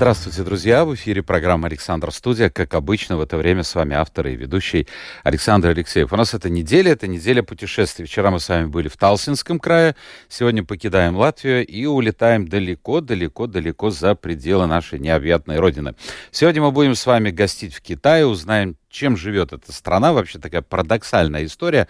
Здравствуйте, 0.00 0.44
друзья! 0.44 0.86
В 0.86 0.94
эфире 0.94 1.22
программа 1.22 1.68
«Александр 1.68 2.10
Студия». 2.10 2.48
Как 2.48 2.72
обычно, 2.72 3.18
в 3.18 3.20
это 3.20 3.36
время 3.36 3.62
с 3.62 3.74
вами 3.74 3.94
автор 3.94 4.28
и 4.28 4.34
ведущий 4.34 4.88
Александр 5.24 5.68
Алексеев. 5.68 6.10
У 6.10 6.16
нас 6.16 6.32
эта 6.32 6.48
неделя, 6.48 6.92
это 6.92 7.06
неделя 7.06 7.42
путешествий. 7.42 8.06
Вчера 8.06 8.30
мы 8.30 8.40
с 8.40 8.48
вами 8.48 8.64
были 8.64 8.88
в 8.88 8.96
Талсинском 8.96 9.58
крае, 9.58 9.94
сегодня 10.30 10.64
покидаем 10.64 11.16
Латвию 11.16 11.66
и 11.66 11.84
улетаем 11.84 12.48
далеко-далеко-далеко 12.48 13.90
за 13.90 14.14
пределы 14.14 14.66
нашей 14.66 14.98
необъятной 14.98 15.58
родины. 15.58 15.94
Сегодня 16.30 16.62
мы 16.62 16.70
будем 16.70 16.94
с 16.94 17.04
вами 17.04 17.30
гостить 17.30 17.74
в 17.74 17.82
Китае, 17.82 18.24
узнаем, 18.24 18.76
чем 18.88 19.18
живет 19.18 19.52
эта 19.52 19.70
страна. 19.70 20.14
Вообще 20.14 20.38
такая 20.38 20.62
парадоксальная 20.62 21.44
история. 21.44 21.88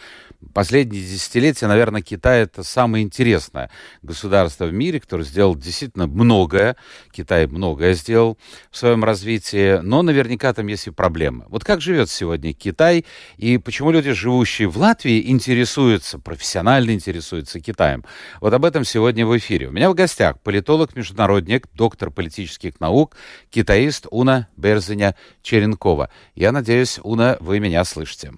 Последние 0.54 1.02
десятилетия, 1.02 1.66
наверное, 1.66 2.00
Китай 2.00 2.42
это 2.42 2.62
самое 2.62 3.04
интересное 3.04 3.70
государство 4.02 4.64
в 4.64 4.72
мире, 4.72 4.98
которое 4.98 5.24
сделал 5.24 5.54
действительно 5.54 6.06
многое. 6.06 6.76
Китай 7.12 7.46
многое 7.46 7.92
сделал 7.92 8.38
в 8.70 8.76
своем 8.76 9.04
развитии, 9.04 9.80
но 9.82 10.00
наверняка 10.00 10.52
там 10.54 10.66
есть 10.66 10.86
и 10.86 10.90
проблемы. 10.90 11.44
Вот 11.48 11.62
как 11.62 11.82
живет 11.82 12.08
сегодня 12.08 12.54
Китай 12.54 13.04
и 13.36 13.58
почему 13.58 13.90
люди, 13.90 14.12
живущие 14.12 14.68
в 14.68 14.78
Латвии, 14.78 15.30
интересуются, 15.30 16.18
профессионально 16.18 16.92
интересуются 16.92 17.60
Китаем? 17.60 18.04
Вот 18.40 18.54
об 18.54 18.64
этом 18.64 18.84
сегодня 18.84 19.26
в 19.26 19.36
эфире. 19.36 19.68
У 19.68 19.72
меня 19.72 19.90
в 19.90 19.94
гостях 19.94 20.40
политолог-международник, 20.40 21.68
доктор 21.74 22.10
политических 22.10 22.80
наук, 22.80 23.14
китаист 23.50 24.06
Уна 24.10 24.48
Берзиня 24.56 25.14
Черенкова. 25.42 26.08
Я 26.34 26.50
надеюсь, 26.50 26.98
Уна, 27.02 27.36
вы 27.40 27.60
меня 27.60 27.84
слышите. 27.84 28.32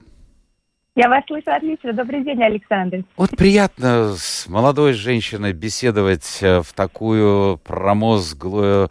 Я 0.95 1.09
вас 1.09 1.25
слышу 1.27 1.51
отлично. 1.51 1.95
Добрый 1.95 2.23
день, 2.23 2.43
Александр. 2.43 3.05
Вот 3.17 3.31
приятно 3.31 4.15
с 4.15 4.47
молодой 4.47 4.93
женщиной 4.93 5.55
беседовать 5.55 6.39
э, 6.43 6.61
в 6.61 6.75
такую 6.75 7.57
промозглую, 7.59 8.91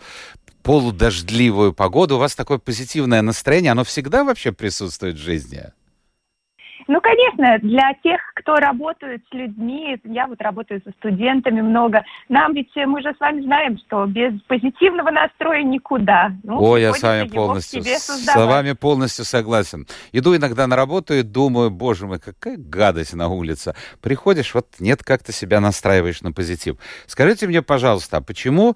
полудождливую 0.64 1.74
погоду. 1.74 2.16
У 2.16 2.20
вас 2.20 2.36
такое 2.36 2.58
позитивное 2.58 3.22
настроение, 3.22 3.72
оно 3.72 3.84
всегда 3.84 4.24
вообще 4.24 4.52
присутствует 4.52 5.16
в 5.16 5.20
жизни? 5.20 5.66
Ну, 6.92 7.00
конечно, 7.00 7.58
для 7.60 7.94
тех, 8.04 8.20
кто 8.36 8.56
работает 8.56 9.24
с 9.30 9.34
людьми, 9.34 9.98
я 10.04 10.28
вот 10.28 10.42
работаю 10.42 10.82
со 10.84 10.92
студентами 11.00 11.62
много, 11.62 12.04
нам 12.28 12.54
ведь 12.54 12.76
э, 12.76 12.86
мы 12.86 13.02
же 13.02 13.14
с 13.16 13.20
вами 13.22 13.44
знаем, 13.44 13.78
что 13.78 14.06
без 14.08 14.34
позитивного 14.42 15.10
настроя 15.10 15.64
никуда. 15.64 16.34
Ну, 16.44 16.62
О, 16.62 16.76
я 16.76 16.92
с 16.92 17.02
вами 17.02 17.30
полностью, 17.30 17.82
с 17.82 18.36
вами 18.36 18.74
полностью 18.74 19.24
согласен. 19.24 19.88
Иду 20.12 20.36
иногда 20.36 20.68
на 20.68 20.76
работу 20.76 21.14
и 21.14 21.22
думаю, 21.22 21.70
боже 21.72 22.08
мой, 22.08 22.20
какая 22.20 22.58
гадость 22.58 23.14
на 23.14 23.30
улице. 23.30 23.74
Приходишь, 24.02 24.54
вот 24.54 24.68
нет, 24.80 25.02
как 25.02 25.24
то 25.24 25.32
себя 25.32 25.62
настраиваешь 25.62 26.22
на 26.22 26.34
позитив. 26.34 26.76
Скажите 27.08 27.48
мне, 27.48 27.62
пожалуйста, 27.62 28.18
а 28.18 28.22
почему 28.22 28.76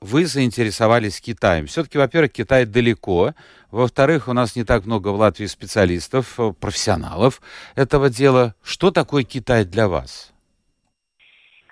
вы 0.00 0.26
заинтересовались 0.26 1.20
Китаем? 1.20 1.66
Все-таки, 1.66 1.98
во-первых, 1.98 2.32
Китай 2.32 2.64
далеко, 2.64 3.34
во-вторых, 3.70 4.28
у 4.28 4.32
нас 4.32 4.56
не 4.56 4.64
так 4.64 4.86
много 4.86 5.08
в 5.08 5.16
Латвии 5.16 5.46
специалистов, 5.46 6.38
э, 6.38 6.52
профессионалов 6.58 7.42
этого 7.74 8.08
дела. 8.08 8.54
Что 8.62 8.90
такое 8.90 9.24
Китай 9.24 9.64
для 9.64 9.88
вас? 9.88 10.32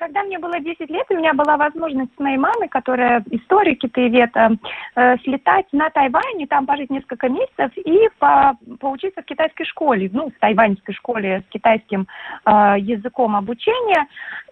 Когда 0.06 0.22
мне 0.22 0.38
было 0.38 0.60
10 0.60 0.88
лет, 0.88 1.04
у 1.10 1.16
меня 1.16 1.34
была 1.34 1.56
возможность 1.56 2.14
с 2.14 2.20
моей 2.20 2.36
мамой, 2.36 2.68
которая 2.68 3.24
историк 3.32 3.80
китаеведа, 3.80 4.50
э, 4.94 5.16
слетать 5.24 5.66
на 5.72 5.90
Тайвань 5.90 6.40
и 6.40 6.46
там 6.46 6.64
пожить 6.64 6.90
несколько 6.90 7.28
месяцев 7.28 7.72
и 7.74 8.08
по, 8.20 8.56
поучиться 8.78 9.22
в 9.22 9.24
китайской 9.24 9.64
школе, 9.64 10.08
ну, 10.12 10.30
в 10.30 10.38
тайваньской 10.38 10.94
школе 10.94 11.42
с 11.44 11.52
китайским 11.52 12.06
э, 12.44 12.50
языком 12.78 13.34
обучения. 13.34 14.06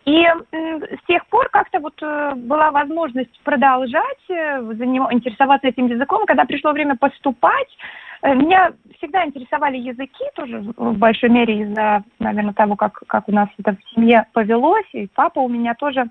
И 0.07 0.25
э, 0.25 0.81
с 0.97 1.07
тех 1.07 1.25
пор 1.29 1.49
как-то 1.51 1.79
вот 1.79 1.95
э, 2.03 2.33
была 2.35 2.73
возможность 2.73 3.41
продолжать 3.45 4.25
э, 4.31 4.61
заним, 4.73 5.07
интересоваться 5.13 5.69
этим 5.69 5.87
языком. 5.87 6.27
Когда 6.27 6.47
пришло 6.47 6.73
время 6.73 6.97
поступать, 6.97 7.69
меня 8.33 8.73
всегда 8.99 9.27
интересовали 9.27 9.77
языки, 9.77 10.25
тоже 10.35 10.65
в 10.77 10.97
большой 10.97 11.29
мере 11.29 11.61
из-за, 11.63 12.05
наверное, 12.19 12.55
того, 12.55 12.77
как, 12.77 13.03
как 13.07 13.29
у 13.29 13.33
нас 13.33 13.49
это 13.59 13.77
в 13.77 13.95
семье 13.95 14.27
повелось. 14.33 14.89
И 14.93 15.09
папа 15.15 15.41
у 15.41 15.49
меня 15.49 15.75
тоже 15.75 16.07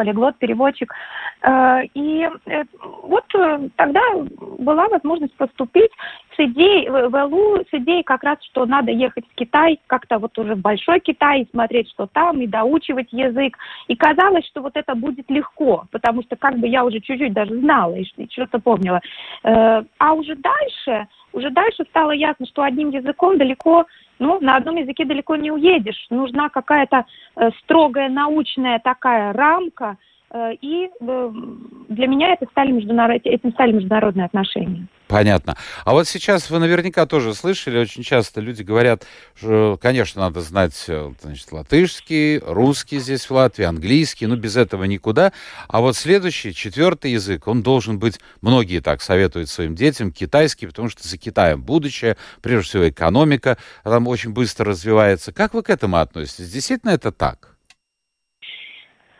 полиглот, 0.00 0.38
переводчик. 0.38 0.94
Э, 1.42 1.82
и 1.92 2.26
э, 2.46 2.64
вот 3.02 3.24
тогда 3.76 4.00
была 4.58 4.88
возможность 4.88 5.36
поступить 5.36 5.90
с 6.34 6.40
идеей 6.40 6.88
в 6.88 7.24
ЛУ, 7.26 7.60
с 7.60 7.68
идеей 7.72 8.02
как 8.02 8.22
раз, 8.22 8.38
что 8.50 8.64
надо 8.64 8.90
ехать 8.90 9.26
в 9.28 9.34
Китай, 9.34 9.78
как-то 9.86 10.18
вот 10.18 10.38
уже 10.38 10.54
в 10.54 10.60
Большой 10.60 11.00
Китай, 11.00 11.46
смотреть, 11.50 11.90
что 11.90 12.06
там, 12.06 12.40
и 12.40 12.46
доучивать 12.46 13.12
язык. 13.12 13.58
И 13.88 13.94
казалось, 13.94 14.46
что 14.46 14.62
вот 14.62 14.74
это 14.74 14.94
будет 14.94 15.30
легко, 15.30 15.84
потому 15.90 16.22
что 16.22 16.36
как 16.36 16.58
бы 16.58 16.66
я 16.66 16.82
уже 16.82 17.00
чуть-чуть 17.00 17.34
даже 17.34 17.58
знала 17.60 17.94
и 17.94 18.04
что-то 18.30 18.58
помнила. 18.58 19.00
А 19.42 20.12
уже 20.12 20.34
дальше 20.36 21.08
уже 21.32 21.50
дальше 21.50 21.84
стало 21.90 22.12
ясно, 22.12 22.46
что 22.46 22.62
одним 22.62 22.90
языком 22.90 23.38
далеко, 23.38 23.86
ну, 24.18 24.38
на 24.40 24.56
одном 24.56 24.76
языке 24.76 25.04
далеко 25.04 25.36
не 25.36 25.50
уедешь. 25.50 26.06
Нужна 26.10 26.48
какая-то 26.48 27.04
э, 27.36 27.50
строгая 27.62 28.08
научная 28.08 28.78
такая 28.78 29.32
рамка, 29.32 29.96
и 30.32 30.88
э, 31.00 31.32
для 31.88 32.06
меня 32.06 32.32
это 32.34 32.46
стали 32.52 32.70
международ... 32.70 33.20
этим 33.24 33.52
стали 33.52 33.72
международные 33.72 34.26
отношения. 34.26 34.86
Понятно. 35.08 35.56
А 35.84 35.92
вот 35.92 36.06
сейчас 36.06 36.50
вы 36.50 36.60
наверняка 36.60 37.04
тоже 37.04 37.34
слышали, 37.34 37.78
очень 37.78 38.04
часто 38.04 38.40
люди 38.40 38.62
говорят, 38.62 39.04
что, 39.34 39.76
конечно, 39.82 40.22
надо 40.22 40.40
знать 40.40 40.84
э, 40.86 41.12
значит, 41.20 41.50
латышский, 41.50 42.38
русский 42.38 43.00
здесь 43.00 43.28
в 43.28 43.32
Латвии, 43.32 43.64
английский, 43.64 44.28
ну 44.28 44.36
без 44.36 44.56
этого 44.56 44.84
никуда. 44.84 45.32
А 45.66 45.80
вот 45.80 45.96
следующий, 45.96 46.54
четвертый 46.54 47.10
язык, 47.10 47.48
он 47.48 47.62
должен 47.62 47.98
быть, 47.98 48.20
многие 48.40 48.78
так 48.78 49.02
советуют 49.02 49.48
своим 49.48 49.74
детям, 49.74 50.12
китайский, 50.12 50.68
потому 50.68 50.88
что 50.88 51.08
за 51.08 51.18
Китаем 51.18 51.60
будущее, 51.60 52.16
прежде 52.40 52.68
всего 52.68 52.88
экономика 52.88 53.58
там 53.82 54.06
очень 54.06 54.32
быстро 54.32 54.66
развивается. 54.66 55.32
Как 55.32 55.54
вы 55.54 55.64
к 55.64 55.70
этому 55.70 55.96
относитесь? 55.96 56.52
Действительно 56.52 56.90
это 56.90 57.10
так? 57.10 57.56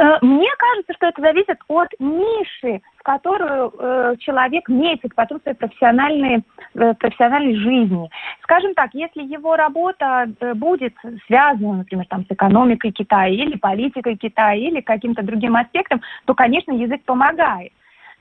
Э, 0.00 0.16
мне 0.22 0.48
кажется, 0.58 0.94
что 0.94 1.06
это 1.08 1.20
зависит 1.20 1.58
от 1.68 1.88
ниши, 1.98 2.80
в 2.96 3.02
которую 3.02 3.72
э, 3.78 4.16
человек 4.18 4.68
метит 4.68 5.14
потом 5.14 5.40
своей 5.42 5.56
профессиональной, 5.56 6.42
э, 6.74 6.94
профессиональной 6.94 7.54
жизни. 7.56 8.08
Скажем 8.42 8.72
так, 8.74 8.94
если 8.94 9.22
его 9.22 9.56
работа 9.56 10.26
э, 10.40 10.54
будет 10.54 10.94
связана, 11.26 11.78
например, 11.78 12.06
там, 12.08 12.24
с 12.24 12.32
экономикой 12.32 12.92
Китая 12.92 13.28
или 13.28 13.58
политикой 13.58 14.16
Китая 14.16 14.54
или 14.54 14.80
каким-то 14.80 15.22
другим 15.22 15.56
аспектом, 15.56 16.00
то, 16.24 16.34
конечно, 16.34 16.72
язык 16.72 17.02
помогает. 17.04 17.72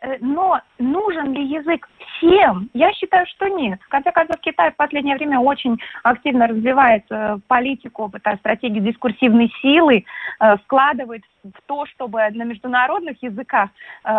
Э, 0.01 0.17
но 0.21 0.59
нужен 0.77 1.33
ли 1.33 1.45
язык 1.45 1.87
всем? 2.17 2.69
Я 2.73 2.93
считаю, 2.93 3.25
что 3.27 3.47
нет. 3.47 3.79
В 3.81 3.89
конце 3.89 4.11
концов, 4.11 4.37
Китай 4.41 4.71
в 4.71 4.75
последнее 4.75 5.15
время 5.15 5.39
очень 5.39 5.77
активно 6.03 6.47
развивает 6.47 7.03
э, 7.09 7.37
политику, 7.47 8.11
стратегию 8.39 8.83
дискурсивной 8.83 9.51
силы, 9.61 10.05
э, 10.39 10.57
вкладывает 10.57 11.23
в 11.43 11.61
то, 11.65 11.85
чтобы 11.87 12.19
на 12.31 12.43
международных 12.43 13.21
языках 13.23 13.69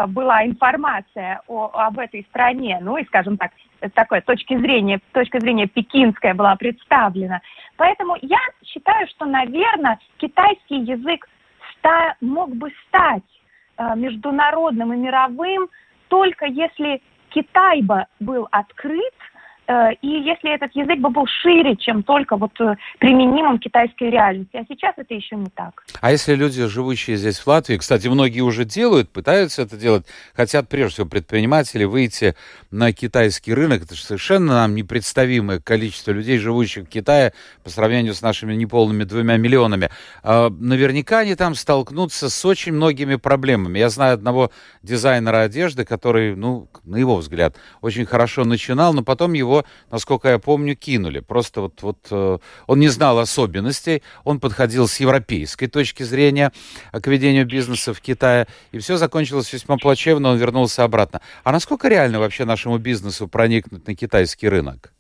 была 0.09 0.47
информация 0.47 1.43
о, 1.49 1.71
об 1.75 1.99
этой 1.99 2.27
стране, 2.31 2.79
ну 2.81 2.97
и, 2.97 3.05
скажем 3.05 3.37
так, 3.37 3.53
такой 3.93 4.23
точки 4.23 4.57
зрения, 4.57 5.01
точка 5.13 5.39
зрения 5.39 5.66
пекинская 5.66 6.33
была 6.33 6.57
представлена. 6.57 7.43
Поэтому 7.77 8.16
я 8.22 8.39
считаю, 8.65 9.07
что, 9.09 9.27
наверное, 9.27 9.99
китайский 10.16 10.78
язык 10.78 11.28
ста, 11.77 12.15
мог 12.22 12.57
бы 12.57 12.72
стать 12.89 13.22
международным 13.97 14.92
и 14.92 14.97
мировым 14.97 15.68
только 16.09 16.47
если 16.47 17.03
Китай 17.30 17.82
бы 17.82 18.06
был 18.18 18.48
открыт 18.50 19.15
Э, 19.29 19.29
и 20.03 20.09
если 20.09 20.55
этот 20.55 20.75
язык 20.75 20.99
бы 20.99 21.11
был 21.11 21.27
шире, 21.43 21.77
чем 21.77 22.03
только 22.03 22.37
вот 22.37 22.53
э, 22.61 22.75
применимым 22.99 23.59
китайской 23.59 24.11
реальности. 24.11 24.57
А 24.57 24.65
сейчас 24.69 24.95
это 24.97 25.15
еще 25.15 25.37
не 25.37 25.51
так. 25.55 25.84
А 26.01 26.11
если 26.11 26.34
люди, 26.34 26.67
живущие 26.67 27.17
здесь 27.17 27.39
в 27.39 27.47
Латвии, 27.47 27.77
кстати, 27.77 28.09
многие 28.09 28.41
уже 28.41 28.65
делают, 28.65 29.11
пытаются 29.11 29.63
это 29.63 29.77
делать, 29.77 30.07
хотят 30.34 30.69
прежде 30.69 30.95
всего 30.95 31.07
предприниматели 31.07 31.84
выйти 31.84 32.34
на 32.71 32.93
китайский 32.93 33.55
рынок, 33.55 33.83
это 33.83 33.95
же 33.95 34.03
совершенно 34.03 34.55
нам 34.55 34.75
непредставимое 34.75 35.61
количество 35.61 36.11
людей, 36.11 36.39
живущих 36.39 36.84
в 36.84 36.89
Китае, 36.89 37.33
по 37.63 37.71
сравнению 37.71 38.15
с 38.15 38.23
нашими 38.23 38.55
неполными 38.55 39.05
двумя 39.05 39.37
миллионами. 39.37 39.91
А, 40.23 40.51
наверняка 40.51 41.21
они 41.21 41.34
там 41.37 41.55
столкнутся 41.55 42.28
с 42.28 42.45
очень 42.45 42.73
многими 42.73 43.16
проблемами. 43.16 43.78
Я 43.78 43.89
знаю 43.89 44.15
одного 44.15 44.51
дизайнера 44.83 45.43
одежды, 45.43 45.84
который, 45.84 46.34
ну, 46.34 46.69
на 46.84 46.97
его 46.97 47.16
взгляд, 47.16 47.57
очень 47.81 48.07
хорошо 48.07 48.45
начинал, 48.45 48.93
но 48.93 49.03
потом 49.03 49.33
его 49.34 49.59
насколько 49.91 50.28
я 50.28 50.39
помню, 50.39 50.77
кинули. 50.77 51.21
Просто 51.21 51.60
вот, 51.62 51.83
вот 51.83 51.98
э, 52.10 52.39
он 52.66 52.78
не 52.78 52.89
знал 52.89 53.18
особенностей, 53.18 54.03
он 54.24 54.41
подходил 54.41 54.89
с 54.89 55.01
европейской 55.01 55.66
точки 55.66 56.03
зрения 56.03 56.53
к 56.92 57.07
ведению 57.07 57.47
бизнеса 57.47 57.95
в 57.95 58.01
Китае, 58.01 58.47
и 58.72 58.78
все 58.78 58.97
закончилось 58.97 59.53
весьма 59.53 59.77
плачевно, 59.77 60.30
он 60.30 60.39
вернулся 60.39 60.84
обратно. 60.84 61.21
А 61.45 61.53
насколько 61.53 61.89
реально 61.89 62.21
вообще 62.21 62.45
нашему 62.45 62.78
бизнесу 62.78 63.28
проникнуть 63.28 63.86
на 63.86 63.95
китайский 63.95 64.48
рынок? 64.48 64.92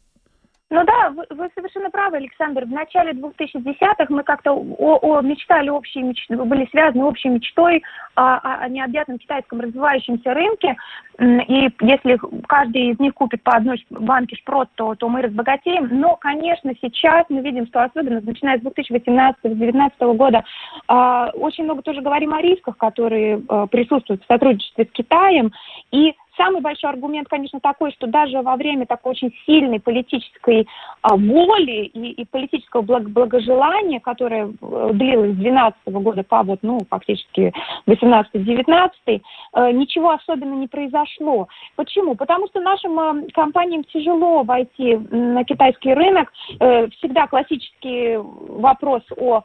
Ну 0.72 0.84
да, 0.84 1.10
вы, 1.10 1.24
вы 1.30 1.50
совершенно 1.56 1.90
правы, 1.90 2.18
Александр. 2.18 2.64
В 2.64 2.70
начале 2.70 3.10
2010-х 3.10 4.06
мы 4.08 4.22
как-то 4.22 4.52
о, 4.52 4.98
о, 5.02 5.20
мечтали 5.20 5.68
общей 5.68 6.00
мечтой, 6.00 6.36
были 6.36 6.68
связаны 6.70 7.04
общей 7.04 7.28
мечтой 7.28 7.82
о, 8.14 8.36
о, 8.36 8.68
необъятном 8.68 9.18
китайском 9.18 9.60
развивающемся 9.60 10.32
рынке. 10.32 10.76
И 11.18 11.68
если 11.80 12.20
каждый 12.46 12.92
из 12.92 13.00
них 13.00 13.14
купит 13.14 13.42
по 13.42 13.56
одной 13.56 13.84
банке 13.90 14.36
шпрот, 14.36 14.68
то, 14.76 14.94
то 14.94 15.08
мы 15.08 15.22
разбогатеем. 15.22 15.88
Но, 15.90 16.14
конечно, 16.14 16.72
сейчас 16.80 17.26
мы 17.30 17.40
видим, 17.40 17.66
что 17.66 17.82
особенно 17.82 18.20
начиная 18.20 18.58
с 18.58 18.62
2018-2019 18.62 20.14
года 20.14 20.44
э, 20.88 21.30
очень 21.34 21.64
много 21.64 21.82
тоже 21.82 22.00
говорим 22.00 22.32
о 22.32 22.40
рисках, 22.40 22.76
которые 22.76 23.42
э, 23.46 23.66
присутствуют 23.72 24.22
в 24.22 24.26
сотрудничестве 24.26 24.84
с 24.84 24.92
Китаем. 24.92 25.52
И 25.90 26.14
Самый 26.36 26.60
большой 26.60 26.90
аргумент, 26.90 27.28
конечно, 27.28 27.60
такой, 27.60 27.92
что 27.92 28.06
даже 28.06 28.40
во 28.42 28.56
время 28.56 28.86
такой 28.86 29.12
очень 29.12 29.32
сильной 29.46 29.80
политической 29.80 30.66
а, 31.02 31.16
воли 31.16 31.86
и, 31.86 32.12
и 32.12 32.24
политического 32.24 32.82
благ, 32.82 33.10
благожелания, 33.10 34.00
которое 34.00 34.46
э, 34.46 34.90
длилось 34.92 35.32
с 35.32 35.36
2012 35.36 35.78
года 35.86 36.22
по 36.22 36.42
вот, 36.42 36.60
ну, 36.62 36.80
фактически 36.88 37.52
18-19, 37.86 38.90
э, 39.06 39.72
ничего 39.72 40.10
особенно 40.10 40.54
не 40.54 40.68
произошло. 40.68 41.48
Почему? 41.76 42.14
Потому 42.14 42.46
что 42.48 42.60
нашим 42.60 42.98
э, 42.98 43.28
компаниям 43.32 43.84
тяжело 43.84 44.42
войти 44.42 44.96
на 45.10 45.44
китайский 45.44 45.94
рынок. 45.94 46.32
Э, 46.60 46.88
всегда 46.88 47.26
классический 47.26 48.16
вопрос 48.16 49.02
о 49.16 49.42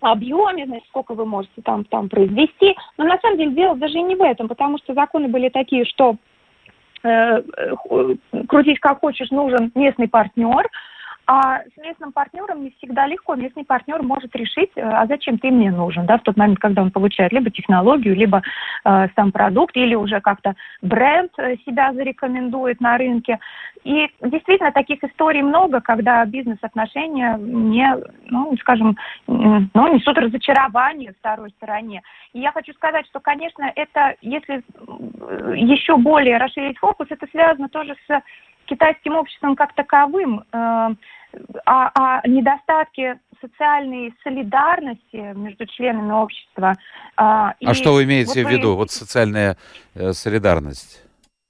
объеме, 0.00 0.66
значит, 0.66 0.88
сколько 0.88 1.14
вы 1.14 1.26
можете 1.26 1.62
там, 1.62 1.84
там 1.84 2.08
произвести. 2.08 2.76
Но 2.96 3.04
на 3.04 3.18
самом 3.18 3.38
деле 3.38 3.52
дело 3.52 3.76
даже 3.76 4.00
не 4.00 4.14
в 4.14 4.22
этом, 4.22 4.48
потому 4.48 4.78
что 4.78 4.94
законы 4.94 5.28
были 5.28 5.48
такие, 5.48 5.84
что 5.84 6.16
э, 7.02 7.08
э, 7.08 8.14
крутить 8.48 8.80
как 8.80 9.00
хочешь, 9.00 9.30
нужен 9.30 9.70
местный 9.74 10.08
партнер, 10.08 10.68
а 11.32 11.60
с 11.62 11.76
местным 11.76 12.10
партнером 12.10 12.64
не 12.64 12.70
всегда 12.72 13.06
легко. 13.06 13.36
Местный 13.36 13.64
партнер 13.64 14.02
может 14.02 14.34
решить, 14.34 14.72
э, 14.74 14.80
а 14.82 15.06
зачем 15.06 15.38
ты 15.38 15.52
мне 15.52 15.70
нужен, 15.70 16.04
да, 16.04 16.18
в 16.18 16.22
тот 16.22 16.36
момент, 16.36 16.58
когда 16.58 16.82
он 16.82 16.90
получает 16.90 17.30
либо 17.30 17.50
технологию, 17.50 18.16
либо 18.16 18.42
э, 18.84 19.06
сам 19.14 19.30
продукт, 19.30 19.76
или 19.76 19.94
уже 19.94 20.20
как-то 20.20 20.56
бренд 20.82 21.30
э, 21.38 21.54
себя 21.64 21.92
зарекомендует 21.92 22.80
на 22.80 22.98
рынке. 22.98 23.38
И 23.84 24.10
действительно 24.20 24.72
таких 24.72 25.04
историй 25.04 25.42
много, 25.42 25.80
когда 25.80 26.24
бизнес-отношения 26.24 27.36
не, 27.38 27.96
ну, 28.26 28.52
скажем, 28.58 28.96
ну, 29.28 29.94
несут 29.94 30.18
разочарование 30.18 31.14
второй 31.20 31.50
стороне. 31.50 32.02
И 32.32 32.40
я 32.40 32.50
хочу 32.50 32.72
сказать, 32.72 33.06
что, 33.06 33.20
конечно, 33.20 33.70
это, 33.76 34.16
если 34.20 34.64
еще 35.54 35.96
более 35.96 36.38
расширить 36.38 36.78
фокус, 36.78 37.06
это 37.08 37.28
связано 37.30 37.68
тоже 37.68 37.94
с 38.08 38.20
китайским 38.66 39.14
обществом 39.14 39.54
как 39.54 39.74
таковым 39.74 40.44
а, 41.66 41.90
а 41.94 42.28
недостатки 42.28 43.18
социальной 43.40 44.14
солидарности 44.22 45.34
между 45.34 45.66
членами 45.66 46.12
общества. 46.12 46.74
А, 47.16 47.54
а 47.64 47.74
что 47.74 47.94
вы 47.94 48.04
имеете 48.04 48.42
вот 48.42 48.50
в 48.50 48.52
виду, 48.52 48.68
вы... 48.70 48.76
вот 48.76 48.90
социальная 48.90 49.56
э, 49.94 50.12
солидарность? 50.12 51.02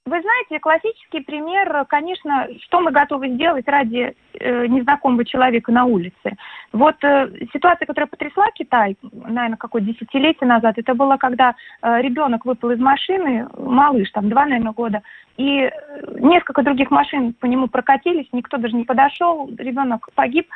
Вы 0.07 0.19
знаете, 0.19 0.59
классический 0.59 1.19
пример, 1.19 1.85
конечно, 1.87 2.47
что 2.61 2.79
мы 2.79 2.91
готовы 2.91 3.29
сделать 3.29 3.67
ради 3.67 4.15
э, 4.33 4.65
незнакомого 4.65 5.23
человека 5.23 5.71
на 5.71 5.85
улице. 5.85 6.37
Вот 6.73 6.95
э, 7.03 7.29
ситуация, 7.53 7.85
которая 7.85 8.07
потрясла 8.07 8.47
Китай, 8.55 8.97
наверное, 9.11 9.57
какое 9.57 9.83
десятилетие 9.83 10.47
назад, 10.47 10.79
это 10.79 10.95
было, 10.95 11.17
когда 11.17 11.53
э, 11.83 12.01
ребенок 12.01 12.45
выпал 12.45 12.71
из 12.71 12.79
машины, 12.79 13.47
малыш, 13.55 14.09
там, 14.09 14.27
два, 14.29 14.45
наверное, 14.47 14.71
года, 14.71 15.03
и 15.37 15.69
э, 15.69 15.71
несколько 16.17 16.63
других 16.63 16.89
машин 16.89 17.33
по 17.33 17.45
нему 17.45 17.67
прокатились, 17.67 18.27
никто 18.31 18.57
даже 18.57 18.75
не 18.75 18.85
подошел, 18.85 19.51
ребенок 19.55 20.09
погиб, 20.15 20.47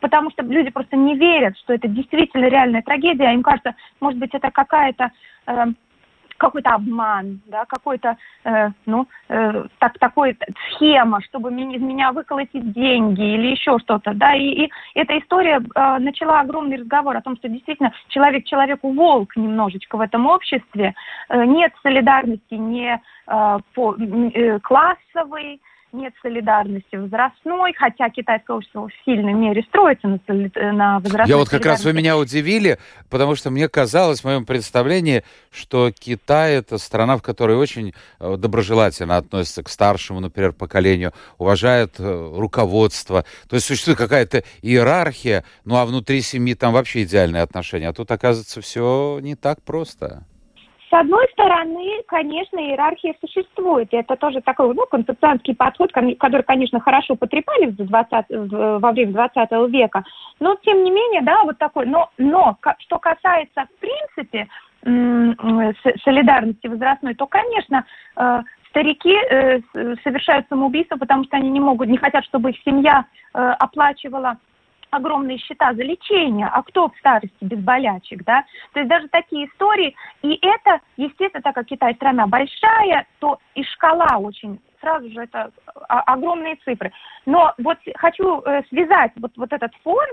потому 0.00 0.30
что 0.30 0.44
люди 0.44 0.70
просто 0.70 0.96
не 0.96 1.14
верят, 1.14 1.58
что 1.58 1.74
это 1.74 1.88
действительно 1.88 2.46
реальная 2.46 2.80
трагедия, 2.80 3.28
а 3.28 3.32
им 3.34 3.42
кажется, 3.42 3.74
может 4.00 4.18
быть, 4.18 4.30
это 4.32 4.50
какая-то... 4.50 5.10
Э, 5.46 5.66
какой-то 6.46 6.70
обман, 6.74 7.40
да, 7.46 7.64
какой-то, 7.64 8.16
э, 8.44 8.70
ну, 8.86 9.06
э, 9.28 9.64
так, 9.78 9.98
такой 9.98 10.36
схема, 10.68 11.20
чтобы 11.22 11.50
из 11.50 11.80
меня 11.80 12.12
выколотить 12.12 12.72
деньги 12.72 13.22
или 13.22 13.48
еще 13.52 13.78
что-то, 13.78 14.12
да, 14.14 14.34
и, 14.34 14.66
и 14.66 14.72
эта 14.94 15.18
история 15.18 15.60
э, 15.60 15.98
начала 15.98 16.40
огромный 16.40 16.78
разговор 16.78 17.16
о 17.16 17.22
том, 17.22 17.36
что 17.36 17.48
действительно 17.48 17.92
человек 18.08 18.44
человеку 18.44 18.92
волк 18.92 19.36
немножечко 19.36 19.96
в 19.96 20.00
этом 20.00 20.26
обществе, 20.26 20.94
э, 21.28 21.44
нет 21.44 21.72
солидарности 21.82 22.54
не 22.54 23.00
э, 23.26 23.58
по, 23.74 23.94
э, 23.96 24.58
классовой, 24.60 25.60
нет 25.94 26.12
солидарности 26.22 26.96
возрастной, 26.96 27.72
хотя 27.74 28.10
китайское 28.10 28.56
общество 28.56 28.88
в 28.88 29.04
сильной 29.04 29.32
мере 29.32 29.62
строится 29.68 30.08
на, 30.08 30.18
на 30.72 30.98
возрастной 30.98 31.28
Я 31.28 31.36
вот 31.36 31.48
как 31.48 31.64
раз 31.64 31.84
вы 31.84 31.92
меня 31.92 32.18
удивили, 32.18 32.78
потому 33.08 33.34
что 33.36 33.50
мне 33.50 33.68
казалось 33.68 34.20
в 34.20 34.24
моем 34.24 34.44
представлении, 34.44 35.24
что 35.50 35.90
Китай 35.92 36.54
это 36.56 36.78
страна, 36.78 37.16
в 37.16 37.22
которой 37.22 37.56
очень 37.56 37.94
э, 38.20 38.36
доброжелательно 38.36 39.16
относятся 39.16 39.62
к 39.62 39.68
старшему, 39.68 40.20
например, 40.20 40.52
поколению, 40.52 41.12
уважают 41.38 41.94
э, 41.98 42.32
руководство. 42.36 43.24
То 43.48 43.56
есть 43.56 43.66
существует 43.66 43.98
какая-то 43.98 44.42
иерархия, 44.62 45.44
ну 45.64 45.76
а 45.76 45.86
внутри 45.86 46.20
семьи 46.20 46.54
там 46.54 46.72
вообще 46.72 47.04
идеальные 47.04 47.42
отношения. 47.42 47.88
А 47.88 47.92
тут, 47.92 48.10
оказывается, 48.10 48.60
все 48.60 49.20
не 49.22 49.36
так 49.36 49.62
просто. 49.62 50.24
С 50.94 50.96
одной 50.96 51.26
стороны, 51.32 52.04
конечно, 52.06 52.56
иерархия 52.56 53.16
существует. 53.20 53.92
И 53.92 53.96
это 53.96 54.14
тоже 54.14 54.40
такой 54.42 54.72
ну, 54.72 54.86
концептуальский 54.86 55.56
подход, 55.56 55.90
который, 55.92 56.42
конечно, 56.42 56.78
хорошо 56.78 57.16
потрепали 57.16 57.66
в 57.66 57.74
20, 57.74 58.26
во 58.80 58.92
время 58.92 59.12
20 59.12 59.72
века. 59.72 60.04
Но, 60.38 60.54
тем 60.62 60.84
не 60.84 60.92
менее, 60.92 61.22
да, 61.22 61.42
вот 61.42 61.58
такой. 61.58 61.86
Но, 61.86 62.10
но 62.16 62.56
что 62.78 63.00
касается, 63.00 63.66
в 63.66 63.80
принципе, 63.80 64.46
солидарности 66.04 66.68
возрастной, 66.68 67.14
то, 67.14 67.26
конечно, 67.26 67.84
э, 68.16 68.42
старики 68.68 69.16
э, 69.16 69.60
совершают 70.04 70.46
самоубийство, 70.48 70.96
потому 70.96 71.24
что 71.24 71.38
они 71.38 71.50
не 71.50 71.58
могут, 71.58 71.88
не 71.88 71.98
хотят, 71.98 72.24
чтобы 72.26 72.50
их 72.50 72.56
семья 72.64 73.04
э, 73.34 73.38
оплачивала 73.58 74.36
огромные 74.96 75.38
счета 75.38 75.74
за 75.74 75.82
лечение, 75.82 76.48
а 76.52 76.62
кто 76.62 76.88
в 76.88 76.96
старости 76.98 77.32
без 77.40 77.58
болячек, 77.58 78.24
да? 78.24 78.44
То 78.72 78.80
есть 78.80 78.88
даже 78.88 79.08
такие 79.08 79.46
истории. 79.46 79.94
И 80.22 80.38
это, 80.42 80.80
естественно, 80.96 81.42
так 81.42 81.54
как 81.54 81.66
Китай 81.66 81.94
страна 81.94 82.26
большая, 82.26 83.06
то 83.18 83.38
и 83.54 83.62
шкала 83.64 84.18
очень 84.18 84.60
сразу 84.80 85.10
же 85.10 85.22
это 85.22 85.50
а, 85.88 86.00
огромные 86.12 86.56
цифры. 86.56 86.92
Но 87.24 87.54
вот 87.58 87.78
хочу 87.96 88.42
э, 88.42 88.62
связать 88.68 89.12
вот, 89.16 89.32
вот 89.36 89.50
этот 89.50 89.72
фон 89.82 90.04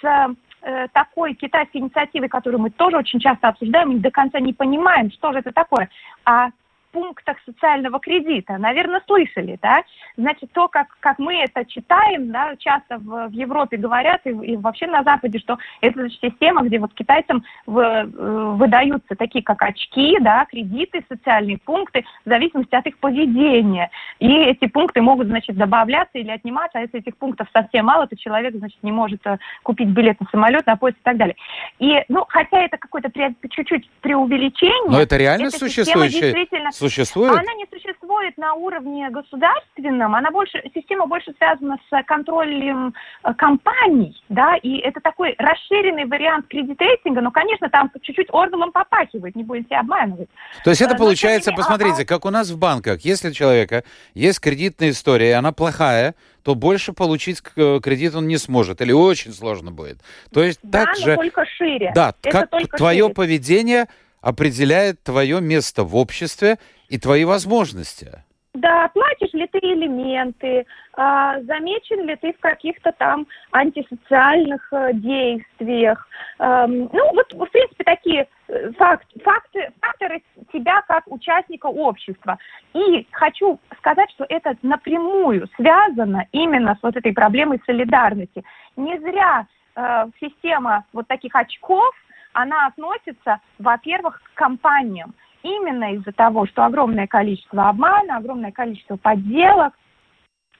с 0.00 0.34
э, 0.62 0.88
такой 0.92 1.34
китайской 1.34 1.76
инициативой, 1.76 2.28
которую 2.28 2.60
мы 2.60 2.70
тоже 2.70 2.96
очень 2.96 3.20
часто 3.20 3.48
обсуждаем, 3.48 3.92
и 3.92 4.00
до 4.00 4.10
конца 4.10 4.40
не 4.40 4.52
понимаем, 4.52 5.12
что 5.12 5.32
же 5.32 5.38
это 5.38 5.52
такое. 5.52 5.88
А 6.24 6.50
пунктах 6.90 7.36
социального 7.44 7.98
кредита. 8.00 8.58
Наверное, 8.58 9.02
слышали, 9.06 9.58
да? 9.62 9.82
Значит, 10.16 10.50
то, 10.52 10.68
как, 10.68 10.88
как 11.00 11.18
мы 11.18 11.36
это 11.36 11.64
читаем, 11.64 12.30
да, 12.30 12.54
часто 12.58 12.98
в, 12.98 13.28
в 13.28 13.32
Европе 13.32 13.76
говорят 13.76 14.20
и, 14.24 14.30
и 14.30 14.56
вообще 14.56 14.86
на 14.86 15.02
Западе, 15.02 15.38
что 15.38 15.58
это 15.80 16.00
значит, 16.00 16.20
система, 16.20 16.62
где 16.62 16.78
вот 16.78 16.94
китайцам 16.94 17.44
в, 17.66 17.78
э, 17.78 18.04
выдаются 18.04 19.14
такие, 19.16 19.42
как 19.44 19.62
очки, 19.62 20.18
да, 20.20 20.46
кредиты, 20.46 21.04
социальные 21.08 21.58
пункты, 21.58 22.04
в 22.24 22.28
зависимости 22.28 22.74
от 22.74 22.86
их 22.86 22.98
поведения. 22.98 23.90
И 24.18 24.30
эти 24.30 24.66
пункты 24.66 25.02
могут, 25.02 25.28
значит, 25.28 25.56
добавляться 25.56 26.18
или 26.18 26.30
отниматься, 26.30 26.78
а 26.78 26.82
если 26.82 27.00
этих 27.00 27.16
пунктов 27.16 27.48
совсем 27.52 27.86
мало, 27.86 28.06
то 28.06 28.16
человек, 28.16 28.54
значит, 28.56 28.78
не 28.82 28.92
может 28.92 29.26
э, 29.26 29.38
купить 29.62 29.88
билет 29.88 30.20
на 30.20 30.26
самолет, 30.30 30.66
на 30.66 30.76
поезд 30.76 30.98
и 30.98 31.02
так 31.02 31.16
далее. 31.16 31.36
И, 31.78 32.02
ну, 32.08 32.24
хотя 32.28 32.62
это 32.62 32.76
какое-то 32.78 33.10
чуть-чуть 33.50 33.88
преувеличение. 34.00 34.90
Но 34.90 35.00
это 35.00 35.16
реально 35.16 35.50
существующее, 35.50 36.32
существует? 36.78 37.32
Она 37.32 37.54
не 37.54 37.66
существует 37.70 38.36
на 38.38 38.54
уровне 38.54 39.10
государственном, 39.10 40.14
она 40.14 40.30
больше, 40.30 40.62
система 40.74 41.06
больше 41.06 41.32
связана 41.38 41.76
с 41.90 42.02
контролем 42.04 42.94
э, 43.24 43.34
компаний, 43.34 44.20
да, 44.28 44.56
и 44.56 44.78
это 44.78 45.00
такой 45.00 45.34
расширенный 45.38 46.06
вариант 46.06 46.46
кредитрейтинга, 46.48 47.20
но, 47.20 47.30
конечно, 47.30 47.68
там 47.68 47.90
чуть-чуть 48.02 48.28
Орвелом 48.32 48.72
попахивает, 48.72 49.36
не 49.36 49.44
будем 49.44 49.64
себя 49.64 49.80
обманывать. 49.80 50.28
То 50.64 50.70
есть 50.70 50.82
это 50.82 50.94
э, 50.94 50.98
получается, 50.98 51.52
посмотрите, 51.52 52.04
как 52.04 52.24
у 52.24 52.30
нас 52.30 52.50
в 52.50 52.58
банках, 52.58 53.00
если 53.00 53.30
у 53.30 53.32
человека 53.32 53.84
есть 54.14 54.40
кредитная 54.40 54.90
история, 54.90 55.30
и 55.30 55.32
она 55.32 55.52
плохая, 55.52 56.14
то 56.42 56.54
больше 56.54 56.92
получить 56.92 57.42
э, 57.56 57.80
кредит 57.82 58.14
он 58.14 58.26
не 58.26 58.38
сможет, 58.38 58.80
или 58.80 58.92
очень 58.92 59.32
сложно 59.32 59.70
будет. 59.70 60.00
То 60.32 60.42
есть 60.42 60.60
да, 60.62 60.86
так 60.86 60.96
же... 60.96 61.16
только 61.16 61.44
шире. 61.44 61.92
Да, 61.94 62.14
это 62.22 62.46
как 62.46 62.76
твое 62.76 63.04
шире. 63.04 63.14
поведение 63.14 63.88
определяет 64.20 65.02
твое 65.02 65.40
место 65.40 65.84
в 65.84 65.96
обществе 65.96 66.58
и 66.88 66.98
твои 66.98 67.24
возможности. 67.24 68.22
Да, 68.54 68.88
платишь 68.92 69.32
ли 69.34 69.46
ты 69.46 69.58
элементы, 69.58 70.66
а, 70.94 71.40
замечен 71.42 72.06
ли 72.06 72.16
ты 72.16 72.32
в 72.32 72.40
каких-то 72.40 72.92
там 72.92 73.26
антисоциальных 73.52 74.72
а, 74.72 74.92
действиях. 74.92 76.08
А, 76.38 76.66
ну, 76.66 76.88
вот, 77.14 77.32
в 77.32 77.46
принципе, 77.50 77.84
такие 77.84 78.26
э, 78.48 78.72
факт, 78.72 79.06
факты, 79.22 79.70
факторы 79.80 80.22
тебя 80.52 80.82
как 80.88 81.04
участника 81.06 81.66
общества. 81.66 82.38
И 82.74 83.06
хочу 83.12 83.60
сказать, 83.78 84.10
что 84.12 84.26
это 84.28 84.56
напрямую 84.62 85.48
связано 85.56 86.26
именно 86.32 86.74
с 86.74 86.82
вот 86.82 86.96
этой 86.96 87.12
проблемой 87.12 87.60
солидарности. 87.64 88.42
Не 88.76 88.98
зря 88.98 89.46
э, 89.76 90.06
система 90.20 90.84
вот 90.92 91.06
таких 91.06 91.34
очков, 91.36 91.94
она 92.32 92.66
относится, 92.66 93.40
во-первых, 93.58 94.20
к 94.22 94.34
компаниям 94.34 95.14
именно 95.42 95.94
из-за 95.94 96.12
того, 96.12 96.46
что 96.46 96.64
огромное 96.64 97.06
количество 97.06 97.68
обмана, 97.68 98.16
огромное 98.16 98.52
количество 98.52 98.96
подделок, 98.96 99.72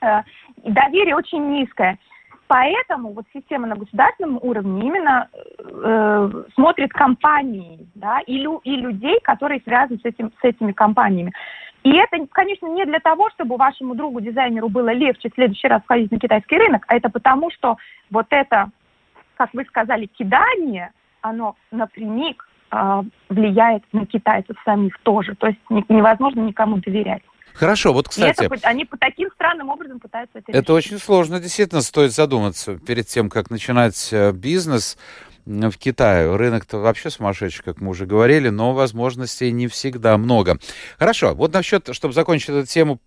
э, 0.01 0.23
доверие 0.65 1.17
очень 1.17 1.45
низкое. 1.51 1.99
Поэтому 2.47 3.13
вот 3.13 3.27
система 3.35 3.67
на 3.67 3.77
государственном 3.77 4.39
уровне 4.41 4.87
именно 4.87 5.29
э, 5.59 6.45
смотрит 6.55 6.91
компании, 6.93 7.87
да, 7.95 8.21
и, 8.21 8.39
лю, 8.39 8.61
и 8.65 8.75
людей, 8.77 9.21
которые 9.23 9.61
связаны 9.61 9.99
с, 9.99 10.05
этим, 10.05 10.33
с 10.41 10.45
этими 10.45 10.73
компаниями. 10.73 11.33
И 11.85 11.95
это, 11.95 12.27
конечно, 12.33 12.67
не 12.67 12.87
для 12.87 13.01
того, 13.01 13.29
чтобы 13.31 13.57
вашему 13.57 13.95
другу 13.95 14.21
дизайнеру 14.21 14.71
было 14.71 14.93
легче 14.93 15.29
в 15.29 15.35
следующий 15.35 15.69
раз 15.69 15.83
входить 15.83 16.11
на 16.11 16.19
китайский 16.19 16.57
рынок, 16.57 16.85
а 16.89 16.97
это 16.97 17.11
потому, 17.11 17.51
что 17.51 17.77
вот 18.11 18.27
это, 18.31 18.71
как 19.37 19.53
вы 19.53 19.65
сказали, 19.65 20.07
кидание, 20.07 20.91
оно 21.21 21.57
напрямик 21.71 22.49
а, 22.71 23.05
влияет 23.29 23.83
на 23.93 24.07
китайцев 24.07 24.57
самих 24.65 24.99
тоже. 25.03 25.35
То 25.37 25.49
есть 25.49 25.59
невозможно 25.89 26.41
никому 26.41 26.79
доверять. 26.79 27.23
Хорошо, 27.55 27.93
вот, 27.93 28.09
кстати... 28.09 28.43
И 28.43 28.47
это, 28.47 28.69
они 28.69 28.85
по 28.85 28.97
таким 28.97 29.31
странным 29.35 29.71
образом 29.71 29.99
пытаются 29.99 30.39
это 30.39 30.53
Это 30.53 30.73
очень 30.73 30.99
сложно, 30.99 31.41
действительно, 31.41 31.81
стоит 31.81 32.13
задуматься 32.13 32.79
перед 32.79 33.07
тем, 33.09 33.29
как 33.29 33.51
начинать 33.51 34.11
э, 34.13 34.31
бизнес 34.33 34.97
в 35.45 35.73
Китае. 35.73 36.37
Рынок-то 36.37 36.79
вообще 36.79 37.11
сумасшедший, 37.11 37.65
как 37.65 37.81
мы 37.81 37.91
уже 37.91 38.07
говорили, 38.07 38.51
но 38.51 38.75
возможностей 38.75 39.51
не 39.51 39.67
всегда 39.67 40.17
много. 40.19 40.59
Хорошо, 40.99 41.35
вот 41.35 41.53
насчет, 41.53 41.93
чтобы 41.93 42.15
закончить 42.15 42.51
эту 42.51 42.67
тему 42.67 43.01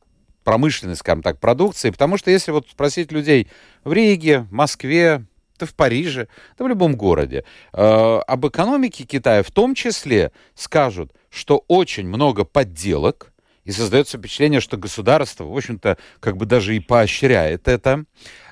промышленной, 0.43 0.95
скажем 0.95 1.21
так, 1.21 1.39
продукции, 1.39 1.91
потому 1.91 2.17
что 2.17 2.31
если 2.31 2.51
вот 2.51 2.67
спросить 2.69 3.11
людей 3.11 3.47
в 3.83 3.93
Риге, 3.93 4.47
Москве, 4.51 5.23
да 5.61 5.65
в 5.67 5.73
Париже, 5.73 6.27
да 6.57 6.65
в 6.65 6.67
любом 6.67 6.95
городе. 6.95 7.43
Э, 7.73 8.19
об 8.27 8.47
экономике 8.47 9.05
Китая 9.05 9.43
в 9.43 9.51
том 9.51 9.75
числе 9.75 10.31
скажут, 10.55 11.13
что 11.29 11.63
очень 11.67 12.07
много 12.07 12.43
подделок, 12.43 13.31
и 13.63 13.71
создается 13.71 14.17
впечатление, 14.17 14.59
что 14.59 14.75
государство, 14.75 15.43
в 15.43 15.55
общем-то, 15.55 15.97
как 16.19 16.35
бы 16.35 16.47
даже 16.47 16.75
и 16.75 16.79
поощряет 16.79 17.67
это, 17.67 18.05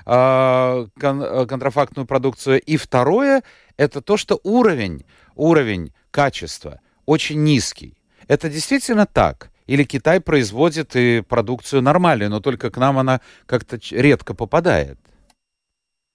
э, 0.06 0.86
кон, 1.00 1.22
э, 1.22 1.46
контрафактную 1.46 2.06
продукцию. 2.06 2.60
И 2.60 2.76
второе, 2.76 3.42
это 3.76 4.00
то, 4.00 4.16
что 4.16 4.38
уровень, 4.44 5.04
уровень 5.34 5.92
качества 6.12 6.80
очень 7.06 7.42
низкий. 7.42 7.96
Это 8.28 8.48
действительно 8.48 9.04
так? 9.04 9.50
Или 9.66 9.82
Китай 9.82 10.20
производит 10.20 10.94
и 10.94 11.22
продукцию 11.28 11.82
нормальную, 11.82 12.30
но 12.30 12.38
только 12.38 12.70
к 12.70 12.76
нам 12.76 12.98
она 12.98 13.20
как-то 13.46 13.80
редко 13.90 14.32
попадает? 14.34 14.98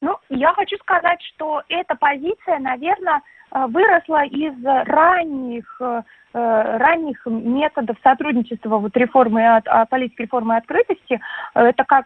Ну, 0.06 0.20
я 0.30 0.54
хочу 0.54 0.78
сказать, 0.78 1.20
что 1.34 1.64
эта 1.68 1.96
позиция, 1.96 2.60
наверное, 2.60 3.22
э, 3.52 3.66
выросла 3.66 4.24
из 4.26 4.54
ранних 4.64 5.66
э, 5.82 6.04
э, 6.36 6.78
ранних 6.78 7.26
методов 7.26 7.98
сотрудничества 8.04 8.78
вот 8.78 8.96
реформы 8.96 9.56
от 9.56 9.90
политики 9.90 10.22
реформы 10.22 10.58
открытости. 10.58 11.20
Это 11.56 11.84
как 11.86 12.06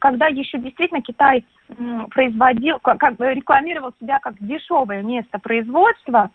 когда 0.00 0.26
еще 0.26 0.58
действительно 0.58 1.02
Китай 1.02 1.46
производил 2.10 2.80
как 2.80 3.00
рекламировал 3.20 3.92
себя 4.00 4.18
как 4.18 4.34
дешевое 4.40 5.02
место 5.02 5.38
производства 5.38 6.30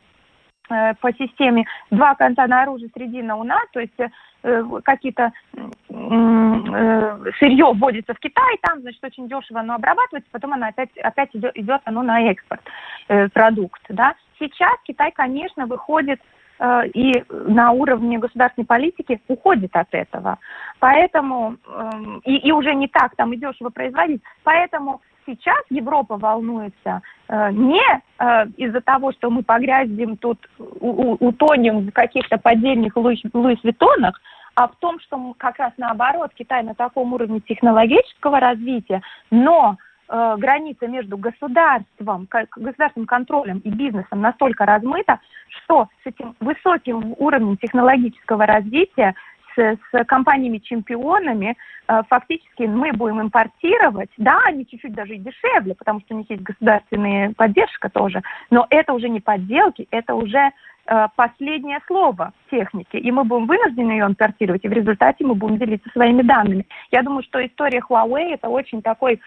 по 0.70 1.14
системе 1.14 1.66
два 1.92 2.16
конца 2.16 2.48
наружу, 2.48 2.88
средина 2.94 3.36
у 3.36 3.44
нас, 3.44 3.64
то 3.72 3.80
есть 3.80 3.94
э, 4.00 4.64
какие-то 4.84 5.32
э, 5.56 5.62
сырье 7.40 7.74
вводится 7.74 8.14
в 8.14 8.20
Китай, 8.20 8.58
там, 8.62 8.82
значит, 8.82 9.04
очень 9.04 9.28
дешево 9.28 9.62
оно 9.62 9.76
обрабатывается, 9.76 10.30
потом 10.32 10.54
оно 10.54 10.68
опять, 10.68 10.96
опять 10.98 11.30
идет, 11.34 11.58
идет 11.58 11.82
оно 11.86 12.04
на 12.04 12.22
экспорт, 12.30 12.62
э, 13.08 13.30
продукт, 13.30 13.82
да. 13.90 14.14
Сейчас 14.40 14.76
Китай, 14.84 15.12
конечно, 15.12 15.66
выходит 15.66 16.22
э, 16.60 16.88
и 16.94 17.24
на 17.30 17.72
уровне 17.72 18.20
государственной 18.20 18.66
политики 18.66 19.20
уходит 19.28 19.76
от 19.76 19.88
этого. 19.92 20.38
Поэтому, 20.80 21.58
э, 21.68 21.90
и, 22.26 22.38
и 22.48 22.52
уже 22.52 22.74
не 22.76 22.88
так 22.88 23.16
там 23.16 23.34
и 23.34 23.38
дешево 23.38 23.70
производить, 23.70 24.22
поэтому 24.44 25.02
сейчас 25.29 25.59
Европа 25.69 26.17
волнуется 26.17 27.01
э, 27.27 27.51
не 27.51 27.81
э, 28.19 28.45
из-за 28.57 28.81
того, 28.81 29.12
что 29.13 29.29
мы 29.29 29.43
погрязнем 29.43 30.17
тут, 30.17 30.39
утонем 30.57 31.88
в 31.88 31.91
каких-то 31.91 32.38
поддельных 32.38 32.95
Луис, 32.95 33.21
Луис 33.33 33.63
Виттонах, 33.63 34.19
а 34.55 34.67
в 34.67 34.75
том, 34.77 35.00
что 35.00 35.33
как 35.38 35.59
раз 35.59 35.74
наоборот, 35.77 36.31
Китай 36.36 36.63
на 36.63 36.74
таком 36.74 37.13
уровне 37.13 37.39
технологического 37.41 38.39
развития, 38.39 39.01
но 39.29 39.77
э, 40.07 40.36
граница 40.38 40.88
между 40.88 41.17
государством, 41.17 42.27
государственным 42.55 43.07
контролем 43.07 43.59
и 43.59 43.69
бизнесом 43.69 44.21
настолько 44.21 44.65
размыта, 44.65 45.19
что 45.48 45.88
с 46.03 46.07
этим 46.07 46.36
высоким 46.39 47.15
уровнем 47.17 47.57
технологического 47.57 48.45
развития 48.45 49.15
с 49.60 50.06
компаниями-чемпионами 50.06 51.56
э, 51.88 52.01
фактически 52.10 52.63
мы 52.63 52.92
будем 52.94 53.22
импортировать, 53.22 54.10
да, 54.18 54.39
они 54.46 54.66
чуть-чуть 54.66 54.94
даже 54.94 55.16
и 55.16 55.20
дешевле, 55.20 55.75
потому 55.75 56.01
что 56.01 56.16
у 56.16 56.18
них 56.18 56.30
есть 56.30 56.44
государственная 56.44 57.34
поддержка 57.36 57.89
тоже, 57.89 58.22
но 58.50 58.66
это 58.70 58.94
уже 58.94 59.10
не 59.10 59.20
подделки, 59.20 59.88
это 59.92 60.16
уже 60.16 60.51
э, 60.88 61.08
последнее 61.16 61.80
слово 61.88 62.34
техники, 62.50 62.98
и 62.98 63.12
мы 63.12 63.24
будем 63.24 63.48
вынуждены 63.48 63.92
ее 63.92 64.06
импортировать, 64.06 64.63
и 64.63 64.70
в 64.70 64.74
результате 64.74 65.25
мы 65.25 65.36
будем 65.36 65.58
делиться 65.58 65.89
своими 65.92 66.22
данными. 66.22 66.66
Я 66.92 67.04
думаю, 67.04 67.24
что 67.24 67.46
история 67.46 67.82
Huawei 67.88 68.34
это 68.34 68.50
очень 68.50 68.82
такой 68.82 69.20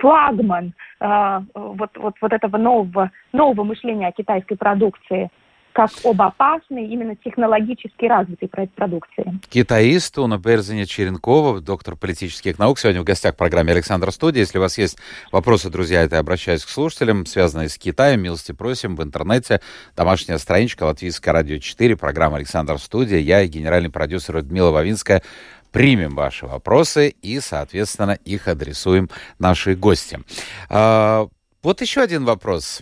флагман 0.00 0.72
э, 1.00 1.40
вот, 1.54 1.90
вот, 1.96 2.14
вот 2.20 2.32
этого 2.32 2.56
нового, 2.56 3.10
нового 3.32 3.64
мышления 3.64 4.08
о 4.08 4.12
китайской 4.12 4.56
продукции 4.56 5.30
как 5.74 5.90
об 6.04 6.22
опасной, 6.22 6.86
именно 6.86 7.16
технологически 7.16 8.04
развитой 8.06 8.48
продукции. 8.48 9.40
Китаист 9.50 10.16
Уна 10.16 10.38
Берзиня 10.38 10.86
Черенкова, 10.86 11.60
доктор 11.60 11.96
политических 11.96 12.60
наук, 12.60 12.78
сегодня 12.78 13.00
в 13.02 13.04
гостях 13.04 13.34
в 13.34 13.36
программе 13.36 13.72
«Александр 13.72 14.12
Студия». 14.12 14.40
Если 14.40 14.58
у 14.58 14.60
вас 14.60 14.78
есть 14.78 14.98
вопросы, 15.32 15.70
друзья, 15.70 16.02
это 16.02 16.14
я 16.14 16.20
обращаюсь 16.20 16.64
к 16.64 16.68
слушателям, 16.68 17.26
связанные 17.26 17.68
с 17.68 17.76
Китаем, 17.76 18.22
милости 18.22 18.52
просим 18.52 18.94
в 18.94 19.02
интернете. 19.02 19.60
Домашняя 19.96 20.38
страничка 20.38 20.84
Латвийское 20.84 21.34
радио 21.34 21.58
4, 21.58 21.96
программа 21.96 22.36
«Александр 22.36 22.78
Студия». 22.78 23.18
Я 23.18 23.42
и 23.42 23.48
генеральный 23.48 23.90
продюсер 23.90 24.36
Людмила 24.36 24.70
Вавинская 24.70 25.24
примем 25.72 26.14
ваши 26.14 26.46
вопросы 26.46 27.08
и, 27.20 27.40
соответственно, 27.40 28.12
их 28.24 28.46
адресуем 28.46 29.10
нашей 29.40 29.74
гости. 29.74 30.20
А, 30.70 31.26
вот 31.64 31.80
еще 31.80 32.00
один 32.00 32.24
вопрос 32.24 32.80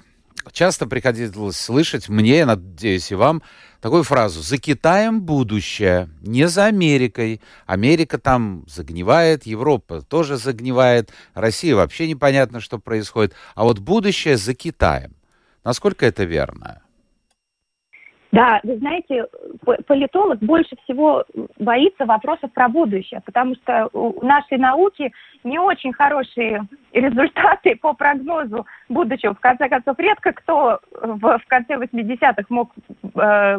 часто 0.52 0.86
приходилось 0.86 1.56
слышать 1.56 2.08
мне, 2.08 2.38
я 2.38 2.46
надеюсь, 2.46 3.10
и 3.10 3.14
вам, 3.14 3.42
такую 3.80 4.02
фразу 4.02 4.42
«За 4.42 4.58
Китаем 4.58 5.22
будущее, 5.22 6.08
не 6.20 6.48
за 6.48 6.66
Америкой. 6.66 7.40
Америка 7.66 8.18
там 8.18 8.64
загнивает, 8.68 9.46
Европа 9.46 10.02
тоже 10.02 10.36
загнивает, 10.36 11.10
Россия 11.34 11.74
вообще 11.74 12.08
непонятно, 12.08 12.60
что 12.60 12.78
происходит. 12.78 13.34
А 13.54 13.64
вот 13.64 13.78
будущее 13.78 14.36
за 14.36 14.54
Китаем». 14.54 15.14
Насколько 15.64 16.06
это 16.06 16.24
верно? 16.24 16.82
Да, 18.32 18.60
вы 18.62 18.78
знаете, 18.78 19.26
политолог 19.86 20.38
больше 20.38 20.74
всего 20.84 21.22
боится 21.58 22.06
вопросов 22.06 22.50
про 22.54 22.68
будущее, 22.70 23.20
потому 23.26 23.54
что 23.56 23.90
у 23.92 24.24
нашей 24.24 24.56
науки 24.56 25.12
не 25.44 25.58
очень 25.58 25.92
хорошие 25.92 26.66
результаты 26.92 27.76
по 27.76 27.92
прогнозу 27.92 28.66
будущего. 28.88 29.34
В 29.34 29.40
конце 29.40 29.68
концов, 29.68 29.98
редко 29.98 30.32
кто 30.32 30.80
в, 30.92 31.38
в 31.38 31.46
конце 31.46 31.74
80-х 31.74 32.44
мог 32.48 32.72
э, 33.14 33.58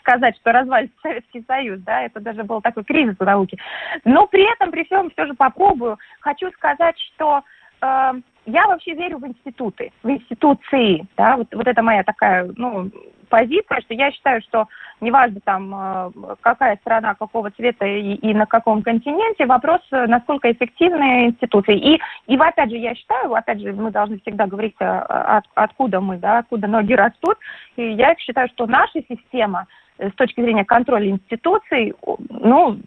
сказать, 0.00 0.36
что 0.36 0.52
развалится 0.52 0.96
Советский 1.02 1.44
Союз. 1.46 1.80
Да? 1.80 2.02
Это 2.02 2.20
даже 2.20 2.44
был 2.44 2.62
такой 2.62 2.84
кризис 2.84 3.16
в 3.18 3.24
науке. 3.24 3.58
Но 4.06 4.26
при 4.26 4.50
этом, 4.50 4.70
при 4.70 4.84
всем, 4.84 5.10
все 5.10 5.26
же 5.26 5.34
попробую. 5.34 5.98
Хочу 6.20 6.50
сказать, 6.52 6.98
что 6.98 7.42
э, 7.82 8.12
я 8.46 8.66
вообще 8.66 8.94
верю 8.94 9.18
в 9.18 9.26
институты, 9.26 9.92
в 10.02 10.10
институции. 10.10 11.06
Да? 11.16 11.36
Вот, 11.36 11.48
вот 11.54 11.66
это 11.66 11.82
моя 11.82 12.02
такая, 12.02 12.50
ну, 12.56 12.90
позиция, 13.28 13.80
что 13.80 13.94
я 13.94 14.12
считаю, 14.12 14.40
что 14.42 14.68
неважно 15.04 15.40
там, 15.44 15.74
э, 15.74 16.10
какая 16.40 16.76
страна, 16.76 17.14
какого 17.14 17.50
цвета 17.50 17.86
и, 17.86 18.14
и 18.14 18.34
на 18.34 18.46
каком 18.46 18.82
континенте, 18.82 19.46
вопрос, 19.46 19.80
э, 19.92 20.06
насколько 20.06 20.50
эффективны 20.50 21.26
институции. 21.26 21.76
И, 21.78 22.00
и 22.26 22.36
опять 22.36 22.70
же, 22.70 22.76
я 22.76 22.94
считаю, 22.94 23.34
опять 23.34 23.60
же, 23.60 23.72
мы 23.72 23.90
должны 23.90 24.18
всегда 24.20 24.46
говорить, 24.46 24.74
э, 24.80 24.84
от, 24.84 25.44
откуда 25.54 26.00
мы, 26.00 26.16
да, 26.16 26.38
откуда 26.38 26.66
ноги 26.66 26.94
растут. 26.94 27.36
И 27.76 27.92
я 27.92 28.14
считаю, 28.16 28.48
что 28.48 28.66
наша 28.66 29.00
система 29.08 29.66
с 29.98 30.12
точки 30.14 30.40
зрения 30.40 30.64
контроля 30.64 31.08
институций, 31.08 31.94
ну, 32.28 32.78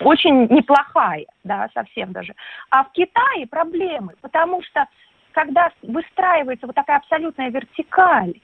очень 0.00 0.46
неплохая, 0.46 1.26
да, 1.42 1.68
совсем 1.74 2.12
даже. 2.12 2.34
А 2.70 2.84
в 2.84 2.92
Китае 2.92 3.46
проблемы, 3.48 4.12
потому 4.20 4.62
что 4.62 4.86
когда 5.32 5.70
выстраивается 5.82 6.66
вот 6.66 6.76
такая 6.76 6.98
абсолютная 6.98 7.50
вертикаль 7.50 8.34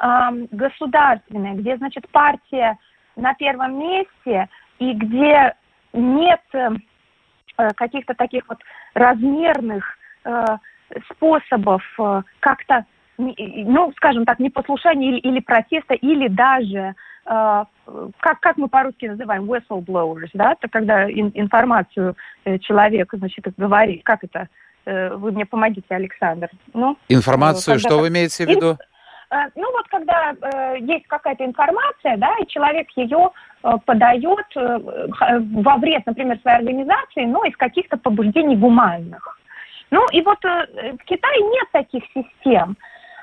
э, 0.00 0.46
государственная, 0.50 1.54
где, 1.54 1.76
значит, 1.76 2.08
партия 2.10 2.78
на 3.16 3.34
первом 3.34 3.78
месте 3.78 4.48
и 4.78 4.92
где 4.92 5.54
нет 5.92 6.40
э, 6.52 6.70
каких-то 7.76 8.14
таких 8.14 8.44
вот 8.48 8.58
размерных 8.94 9.84
э, 10.24 10.44
способов 11.10 11.82
э, 11.98 12.22
как-то, 12.40 12.84
ну, 13.18 13.92
скажем 13.96 14.24
так, 14.24 14.38
непослушания 14.38 15.10
или, 15.10 15.18
или 15.18 15.40
протеста, 15.40 15.94
или 15.94 16.28
даже 16.28 16.94
э, 17.26 17.64
как, 18.18 18.40
как 18.40 18.56
мы 18.56 18.68
по-русски 18.68 19.06
называем, 19.06 19.50
whistleblowers, 19.50 20.30
да, 20.34 20.52
это 20.52 20.68
когда 20.68 21.08
ин, 21.10 21.30
информацию 21.34 22.16
э, 22.44 22.58
человек, 22.58 23.12
значит, 23.12 23.44
говорит, 23.56 24.02
как 24.04 24.24
это, 24.24 24.48
э, 24.86 25.14
вы 25.14 25.32
мне 25.32 25.44
помогите, 25.44 25.94
Александр. 25.94 26.48
Ну, 26.72 26.96
информацию, 27.08 27.74
когда, 27.74 27.88
что 27.88 27.98
вы 27.98 28.08
имеете 28.08 28.46
в 28.46 28.48
виду? 28.48 28.78
Э, 29.30 29.48
ну 29.54 29.70
вот 29.72 29.86
когда 29.88 30.32
э, 30.32 30.78
есть 30.80 31.06
какая-то 31.06 31.44
информация, 31.44 32.16
да, 32.16 32.34
и 32.40 32.46
человек 32.46 32.88
ее 32.96 33.30
э, 33.62 33.72
подает 33.84 34.46
во 34.54 35.76
вред, 35.76 36.04
например, 36.06 36.38
своей 36.40 36.58
организации, 36.58 37.24
но 37.24 37.44
из 37.44 37.56
каких-то 37.56 37.96
побуждений 37.96 38.56
гуманных. 38.56 39.38
Ну 39.90 40.04
и 40.12 40.20
вот 40.22 40.42
в 40.42 41.04
Китае 41.04 41.40
нет 41.42 41.68
таких 41.72 42.04
систем. 42.14 42.76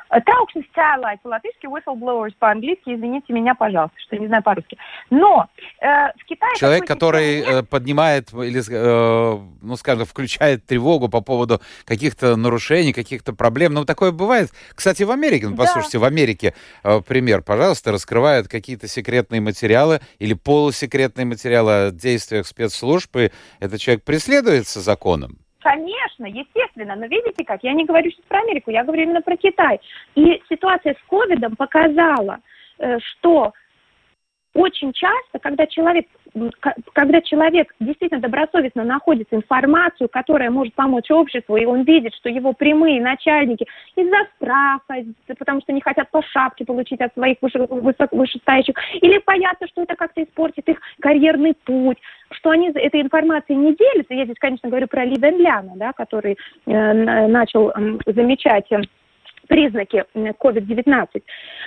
Траукшность 0.10 0.70
Starlight 0.76 1.20
по-латышски, 1.24 1.66
whistleblowers 1.66 2.34
по-английски, 2.40 2.96
извините 2.96 3.34
меня, 3.34 3.56
пожалуйста, 3.56 3.98
что 4.00 4.18
не 4.18 4.28
знаю 4.28 4.44
по-русски. 4.44 4.78
Но 5.10 5.48
э, 5.82 5.88
в 6.18 6.26
Китае... 6.26 6.56
Человек, 6.56 6.86
который. 6.86 7.42
Э, 7.42 7.64
поднимает 7.64 8.34
или, 8.34 8.62
э, 8.70 9.40
ну, 9.62 9.76
скажем, 9.76 10.06
включает 10.06 10.66
тревогу 10.66 11.10
по 11.10 11.22
поводу 11.22 11.62
каких-то 11.86 12.36
нарушений, 12.36 12.94
каких-то 12.94 13.34
проблем. 13.34 13.74
Ну, 13.74 13.86
такое 13.86 14.12
бывает. 14.12 14.50
Кстати, 14.76 15.04
в 15.04 15.12
Америке, 15.12 15.50
ну, 15.50 15.56
послушайте, 15.56 15.98
да. 15.98 16.04
в 16.04 16.04
Америке 16.06 16.54
э, 16.84 17.02
пример, 17.02 17.42
пожалуйста, 17.42 17.92
раскрывают 17.92 18.48
какие-то 18.48 18.88
секретные 18.88 19.42
материалы 19.42 20.00
или 20.20 20.34
полусекретные 20.34 21.26
материалы 21.26 21.72
о 21.72 21.92
действиях 21.92 22.48
спецслужб, 22.48 23.16
и 23.18 23.32
этот 23.60 23.80
человек 23.80 24.04
преследуется 24.04 24.82
законом. 24.82 25.38
Конечно, 25.60 26.26
естественно, 26.26 26.96
но 26.96 27.08
видите 27.08 27.44
как, 27.44 27.64
я 27.64 27.74
не 27.74 27.86
говорю 27.86 28.12
сейчас 28.12 28.26
про 28.26 28.40
Америку, 28.40 28.70
я 28.70 28.84
говорю 28.84 29.04
именно 29.04 29.22
про 29.22 29.36
Китай. 29.36 29.80
И 30.16 30.42
ситуация 30.50 30.94
с 30.94 31.10
ковидом 31.10 31.56
показала, 31.56 32.40
э, 32.78 33.00
что 33.00 33.54
очень 34.54 34.92
часто, 34.92 35.40
когда 35.40 35.68
человек, 35.68 36.08
когда 36.94 37.22
человек 37.22 37.74
действительно 37.80 38.22
добросовестно 38.22 38.84
находит 38.84 39.28
информацию, 39.32 40.10
которая 40.10 40.50
может 40.50 40.74
помочь 40.74 41.12
обществу, 41.12 41.58
и 41.58 41.66
он 41.66 41.84
видит, 41.84 42.14
что 42.16 42.30
его 42.30 42.54
прямые 42.54 43.02
начальники 43.02 43.68
из-за 43.96 44.18
страха, 44.36 45.06
потому 45.38 45.62
что 45.62 45.74
не 45.74 45.82
хотят 45.82 46.10
по 46.10 46.22
шапке 46.24 46.66
получить 46.66 47.02
от 47.02 47.14
своих 47.14 47.38
выше, 47.42 47.68
вышестоящих, 48.12 48.76
или 49.02 49.22
боятся, 49.26 49.68
что 49.68 49.84
это 49.84 49.96
как-то 49.96 50.24
испортит 50.24 50.68
их 50.68 50.80
карьерный 51.02 51.54
путь, 51.54 51.98
что 52.32 52.50
они 52.50 52.70
этой 52.70 53.02
информацией 53.02 53.58
не 53.58 53.76
делятся. 53.76 54.14
Я 54.14 54.26
здесь, 54.26 54.40
конечно, 54.40 54.70
говорю 54.70 54.88
про 54.88 55.06
Ли 55.06 55.16
Вен 55.16 55.38
да, 55.76 55.94
который 55.94 56.38
э, 56.66 57.28
начал 57.28 57.70
э, 57.70 57.98
замечать 58.08 58.68
признаки 59.48 60.04
COVID-19. 60.16 61.24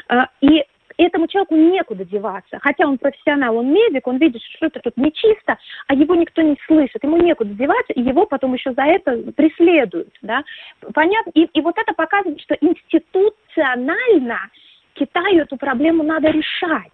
Э, 0.08 0.14
и 0.40 0.64
этому 1.04 1.26
человеку 1.28 1.54
некуда 1.56 2.04
деваться. 2.04 2.58
Хотя 2.60 2.86
он 2.86 2.98
профессионал, 2.98 3.56
он 3.56 3.72
медик, 3.72 4.06
он 4.06 4.18
видит, 4.18 4.42
что 4.42 4.66
это 4.66 4.80
тут 4.80 4.96
нечисто, 4.96 5.58
а 5.86 5.94
его 5.94 6.14
никто 6.14 6.42
не 6.42 6.56
слышит. 6.66 7.02
Ему 7.02 7.16
некуда 7.16 7.50
деваться, 7.50 7.92
и 7.92 8.02
его 8.02 8.26
потом 8.26 8.54
еще 8.54 8.72
за 8.72 8.82
это 8.82 9.16
преследуют. 9.32 10.14
Да? 10.22 10.42
Понятно? 10.94 11.30
И, 11.34 11.44
и 11.44 11.60
вот 11.60 11.76
это 11.78 11.92
показывает, 11.94 12.40
что 12.40 12.54
институционально 12.60 14.38
Китаю 14.94 15.42
эту 15.42 15.56
проблему 15.56 16.02
надо 16.02 16.28
решать 16.28 16.92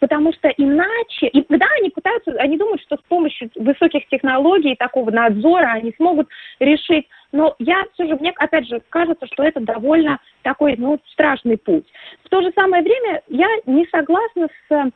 потому 0.00 0.32
что 0.32 0.48
иначе, 0.48 1.26
и 1.28 1.44
да, 1.48 1.66
они 1.80 1.90
пытаются, 1.90 2.32
они 2.32 2.56
думают, 2.56 2.82
что 2.82 2.96
с 2.96 3.02
помощью 3.08 3.50
высоких 3.56 4.06
технологий 4.08 4.76
такого 4.76 5.10
надзора 5.10 5.72
они 5.72 5.92
смогут 5.96 6.28
решить, 6.60 7.06
но 7.32 7.54
я 7.58 7.84
все 7.94 8.06
же, 8.06 8.16
мне 8.16 8.32
опять 8.36 8.66
же 8.66 8.80
кажется, 8.88 9.26
что 9.26 9.42
это 9.42 9.60
довольно 9.60 10.18
такой, 10.42 10.76
ну, 10.76 10.98
страшный 11.12 11.58
путь. 11.58 11.86
В 12.24 12.28
то 12.28 12.42
же 12.42 12.52
самое 12.54 12.82
время 12.82 13.22
я 13.28 13.48
не 13.66 13.86
согласна 13.90 14.48
с 14.68 14.90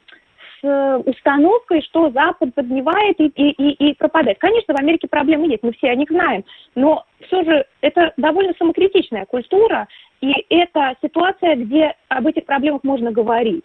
с 0.62 1.02
установкой, 1.06 1.82
что 1.82 2.10
Запад 2.10 2.54
поднимает 2.54 3.18
и, 3.18 3.26
и, 3.28 3.50
и, 3.50 3.90
и 3.90 3.94
пропадает. 3.94 4.38
Конечно, 4.38 4.74
в 4.74 4.78
Америке 4.78 5.08
проблемы 5.08 5.46
есть, 5.46 5.62
мы 5.62 5.72
все 5.72 5.88
о 5.88 5.94
них 5.94 6.08
знаем, 6.10 6.44
но 6.74 7.04
все 7.26 7.42
же 7.44 7.64
это 7.80 8.12
довольно 8.16 8.52
самокритичная 8.58 9.24
культура, 9.24 9.88
и 10.20 10.32
это 10.50 10.94
ситуация, 11.02 11.56
где 11.56 11.94
об 12.08 12.26
этих 12.26 12.44
проблемах 12.44 12.84
можно 12.84 13.10
говорить. 13.10 13.64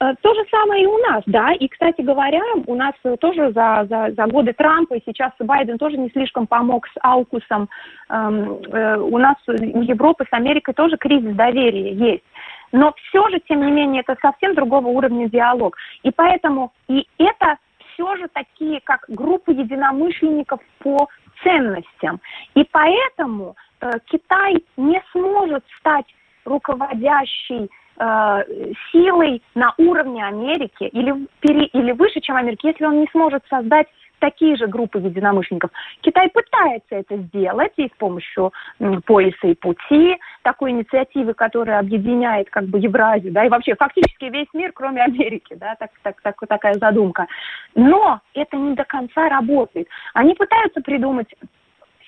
Э, 0.00 0.14
то 0.22 0.34
же 0.34 0.44
самое 0.50 0.84
и 0.84 0.86
у 0.86 0.96
нас, 0.98 1.22
да. 1.26 1.52
И, 1.52 1.66
кстати 1.68 2.02
говоря, 2.02 2.42
у 2.66 2.74
нас 2.74 2.94
тоже 3.20 3.52
за, 3.52 3.86
за, 3.88 4.12
за 4.16 4.26
годы 4.26 4.52
Трампа, 4.52 4.94
и 4.94 5.02
сейчас 5.04 5.32
Байден 5.40 5.78
тоже 5.78 5.96
не 5.96 6.08
слишком 6.10 6.46
помог 6.46 6.86
с 6.86 6.92
Аукусом. 7.02 7.68
Эм, 8.08 8.60
э, 8.70 8.96
у 8.96 9.18
нас 9.18 9.36
у 9.46 9.82
Европы 9.82 10.24
с 10.24 10.32
Америкой 10.32 10.74
тоже 10.74 10.96
кризис 10.96 11.34
доверия 11.34 11.92
есть. 11.92 12.24
Но 12.70 12.92
все 13.08 13.28
же, 13.30 13.40
тем 13.48 13.64
не 13.64 13.72
менее, 13.72 14.02
это 14.06 14.16
совсем 14.20 14.54
другого 14.54 14.86
уровня 14.88 15.28
диалог. 15.28 15.76
И 16.02 16.10
поэтому 16.10 16.72
и 16.86 17.06
это 17.18 17.56
все 17.92 18.14
же 18.16 18.28
такие, 18.32 18.80
как 18.80 19.04
группы 19.08 19.52
единомышленников 19.52 20.60
по 20.78 21.08
ценностям. 21.42 22.20
И 22.54 22.64
поэтому 22.70 23.56
э, 23.80 23.90
Китай 24.06 24.62
не 24.76 25.02
сможет 25.12 25.64
стать 25.80 26.06
руководящей 26.44 27.68
э, 27.98 28.44
силой 28.90 29.42
на 29.54 29.74
уровне 29.78 30.24
Америки 30.24 30.84
или, 30.84 31.14
пере, 31.40 31.66
или 31.66 31.92
выше, 31.92 32.20
чем 32.20 32.36
Америки, 32.36 32.66
если 32.66 32.84
он 32.84 33.00
не 33.00 33.08
сможет 33.12 33.44
создать 33.48 33.88
такие 34.18 34.56
же 34.56 34.66
группы 34.66 34.98
единомышленников. 34.98 35.70
Китай 36.00 36.28
пытается 36.28 36.96
это 36.96 37.16
сделать 37.16 37.72
и 37.76 37.86
с 37.86 37.96
помощью 37.98 38.52
м, 38.80 39.02
пояса 39.02 39.46
и 39.46 39.54
пути, 39.54 40.16
такой 40.42 40.72
инициативы, 40.72 41.34
которая 41.34 41.78
объединяет 41.78 42.50
как 42.50 42.64
бы 42.64 42.78
Евразию, 42.78 43.32
да, 43.32 43.44
и 43.44 43.48
вообще 43.48 43.74
фактически 43.74 44.24
весь 44.24 44.48
мир, 44.54 44.72
кроме 44.72 45.02
Америки, 45.02 45.54
да, 45.54 45.76
так, 45.78 45.90
так, 46.02 46.20
так, 46.20 46.36
такая 46.48 46.74
задумка. 46.74 47.26
Но 47.74 48.20
это 48.34 48.56
не 48.56 48.74
до 48.74 48.84
конца 48.84 49.28
работает. 49.28 49.88
Они 50.14 50.34
пытаются 50.34 50.80
придумать 50.80 51.28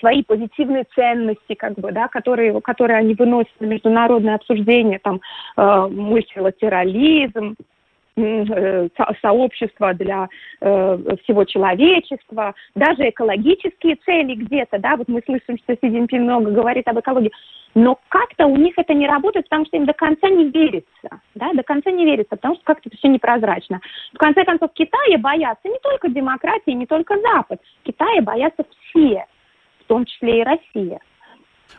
свои 0.01 0.23
позитивные 0.23 0.85
ценности, 0.95 1.55
как 1.55 1.75
бы, 1.75 1.93
да, 1.93 2.09
которые, 2.09 2.61
которые 2.61 2.99
они 2.99 3.15
выносят 3.15 3.53
на 3.61 3.67
международное 3.67 4.35
обсуждение, 4.35 4.99
там, 4.99 5.21
э, 5.57 5.89
мультилатерализм, 5.91 7.55
э, 8.17 8.89
сообщества 9.23 9.95
для 9.95 10.29
э, 10.61 10.99
всего 11.23 11.45
человечества, 11.45 12.55
даже 12.75 13.09
экологические 13.09 13.97
цели 14.05 14.35
где-то, 14.35 14.79
да, 14.79 14.97
вот 14.97 15.09
мы 15.09 15.23
слышим, 15.25 15.59
что 15.59 15.75
Си 15.75 15.91
Цзиньпин 15.91 16.25
много 16.25 16.51
говорит 16.51 16.89
об 16.89 16.99
экологии, 16.99 17.31
но 17.75 17.99
как-то 18.09 18.47
у 18.47 18.57
них 18.57 18.75
это 18.77 18.95
не 18.95 19.07
работает, 19.07 19.49
потому 19.49 19.65
что 19.67 19.77
им 19.77 19.87
до 19.87 19.93
конца 19.93 20.29
не 20.29 20.49
верится, 20.49 21.21
да, 21.35 21.53
до 21.53 21.63
конца 21.63 21.91
не 21.91 22.05
верится, 22.05 22.37
потому 22.37 22.57
что 22.57 22.65
как-то 22.65 22.89
это 22.89 22.97
все 22.99 23.09
непрозрачно. 23.09 23.81
В 24.13 24.19
конце 24.19 24.45
концов, 24.45 24.73
Китая 24.75 25.19
боятся 25.19 25.69
не 25.69 25.79
только 25.83 26.09
демократии, 26.09 26.73
не 26.73 26.87
только 26.87 27.17
Запад, 27.21 27.61
Китая 27.85 28.23
боятся 28.23 28.65
все 28.89 29.25
том 29.91 30.07
числе 30.07 30.41
и 30.41 30.45
Россия. 30.45 31.01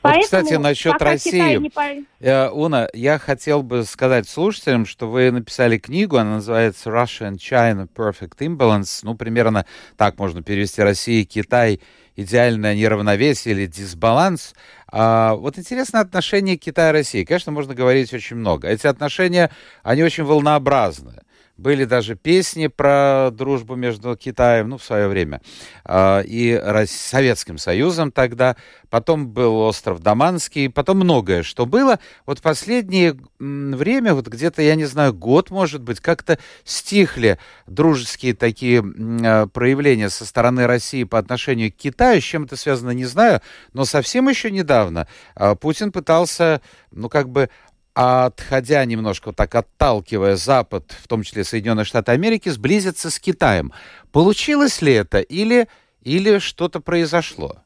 Вот, 0.04 0.14
Поэтому, 0.14 0.24
кстати, 0.24 0.54
насчет 0.56 1.02
России. 1.02 1.58
Не... 1.58 2.06
Э, 2.20 2.50
Уна, 2.50 2.90
я 2.94 3.20
хотел 3.20 3.62
бы 3.62 3.84
сказать 3.84 4.28
слушателям, 4.28 4.86
что 4.86 5.08
вы 5.10 5.32
написали 5.32 5.78
книгу, 5.78 6.18
она 6.18 6.36
называется 6.36 6.90
Russia 6.90 7.32
and 7.32 7.38
China 7.38 7.88
Perfect 7.88 8.40
Imbalance. 8.40 9.02
Ну, 9.04 9.16
примерно 9.16 9.66
так 9.98 10.18
можно 10.18 10.42
перевести 10.42 10.82
Россия 10.82 11.22
и 11.22 11.26
Китай 11.26 11.80
идеальное 12.16 12.76
неравновесие 12.76 13.54
или 13.54 13.68
дисбаланс. 13.68 14.56
А, 14.92 15.36
вот 15.36 15.58
интересно 15.58 16.02
отношение 16.02 16.58
Китая 16.58 16.90
и 16.90 16.94
России. 16.94 17.24
Конечно, 17.24 17.52
можно 17.52 17.74
говорить 17.74 18.14
очень 18.14 18.38
много. 18.38 18.68
Эти 18.68 18.88
отношения, 18.88 19.52
они 19.84 20.04
очень 20.04 20.24
волнообразны. 20.24 21.22
Были 21.62 21.86
даже 21.86 22.16
песни 22.16 22.66
про 22.66 23.30
дружбу 23.32 23.76
между 23.76 24.16
Китаем, 24.16 24.70
ну, 24.70 24.80
в 24.80 24.84
свое 24.84 25.08
время, 25.08 25.42
э, 25.86 26.24
и 26.26 26.60
Советским 26.88 27.60
Союзом 27.60 28.12
тогда. 28.12 28.56
Потом 28.90 29.28
был 29.28 29.58
остров 29.58 30.02
Даманский, 30.02 30.72
потом 30.72 30.98
многое 30.98 31.44
что 31.44 31.68
было. 31.68 32.00
Вот 32.26 32.42
последнее 32.42 33.16
время, 33.38 34.16
вот 34.16 34.28
где-то, 34.28 34.64
я 34.64 34.74
не 34.74 34.86
знаю, 34.86 35.14
год, 35.14 35.52
может 35.52 35.84
быть, 35.84 36.00
как-то 36.00 36.40
стихли 36.64 37.38
дружеские 37.68 38.34
такие 38.34 38.84
э, 38.84 39.46
проявления 39.46 40.10
со 40.10 40.26
стороны 40.26 40.66
России 40.66 41.04
по 41.04 41.20
отношению 41.20 41.72
к 41.72 41.76
Китаю. 41.76 42.22
С 42.22 42.24
чем 42.24 42.46
это 42.46 42.56
связано, 42.56 42.90
не 42.90 43.06
знаю. 43.06 43.40
Но 43.74 43.86
совсем 43.86 44.28
еще 44.30 44.50
недавно 44.50 45.08
э, 45.36 45.56
Путин 45.56 45.92
пытался, 45.92 46.60
ну, 46.92 47.08
как 47.08 47.30
бы 47.30 47.52
отходя 47.94 48.86
немножко, 48.86 49.32
так 49.34 49.56
отталкивая 49.56 50.36
Запад, 50.36 50.92
в 50.92 51.08
том 51.08 51.24
числе 51.24 51.44
Соединенные 51.44 51.86
Штаты 51.86 52.12
Америки, 52.12 52.50
сблизиться 52.50 53.10
с 53.10 53.20
Китаем. 53.20 53.72
Получилось 54.12 54.82
ли 54.82 54.94
это 54.94 55.20
или, 55.20 55.68
или 56.02 56.40
что-то 56.40 56.80
произошло? 56.80 57.58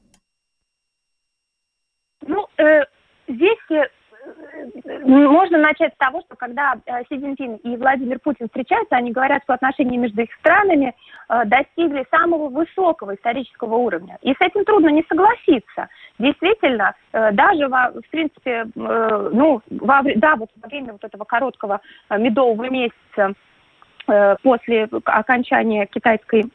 Ну, 2.27 2.47
э, 2.57 2.81
здесь 3.27 3.59
э, 3.69 3.83
можно 5.03 5.57
начать 5.57 5.93
с 5.93 5.97
того, 5.97 6.21
что 6.21 6.35
когда 6.35 6.75
э, 6.85 7.03
Си 7.09 7.19
Цзиньпин 7.19 7.55
и 7.57 7.77
Владимир 7.77 8.19
Путин 8.19 8.47
встречаются, 8.47 8.95
они 8.95 9.11
говорят, 9.11 9.43
что 9.43 9.53
отношения 9.53 9.97
между 9.97 10.21
их 10.21 10.29
странами 10.39 10.93
э, 11.29 11.45
достигли 11.45 12.05
самого 12.11 12.49
высокого 12.49 13.15
исторического 13.15 13.75
уровня. 13.75 14.17
И 14.21 14.31
с 14.31 14.37
этим 14.39 14.65
трудно 14.65 14.89
не 14.89 15.03
согласиться. 15.07 15.89
Действительно, 16.19 16.93
э, 17.13 17.31
даже, 17.31 17.67
во, 17.67 17.91
в 17.91 18.09
принципе, 18.09 18.65
ну, 18.75 19.61
во, 19.69 20.01
да, 20.15 20.35
вот 20.35 20.49
во 20.61 20.67
время 20.67 20.93
вот 20.93 21.03
этого 21.03 21.23
короткого 21.23 21.81
медового 22.09 22.69
месяца 22.69 23.33
после 24.43 24.87
окончания 25.05 25.85
китайской 25.85 26.45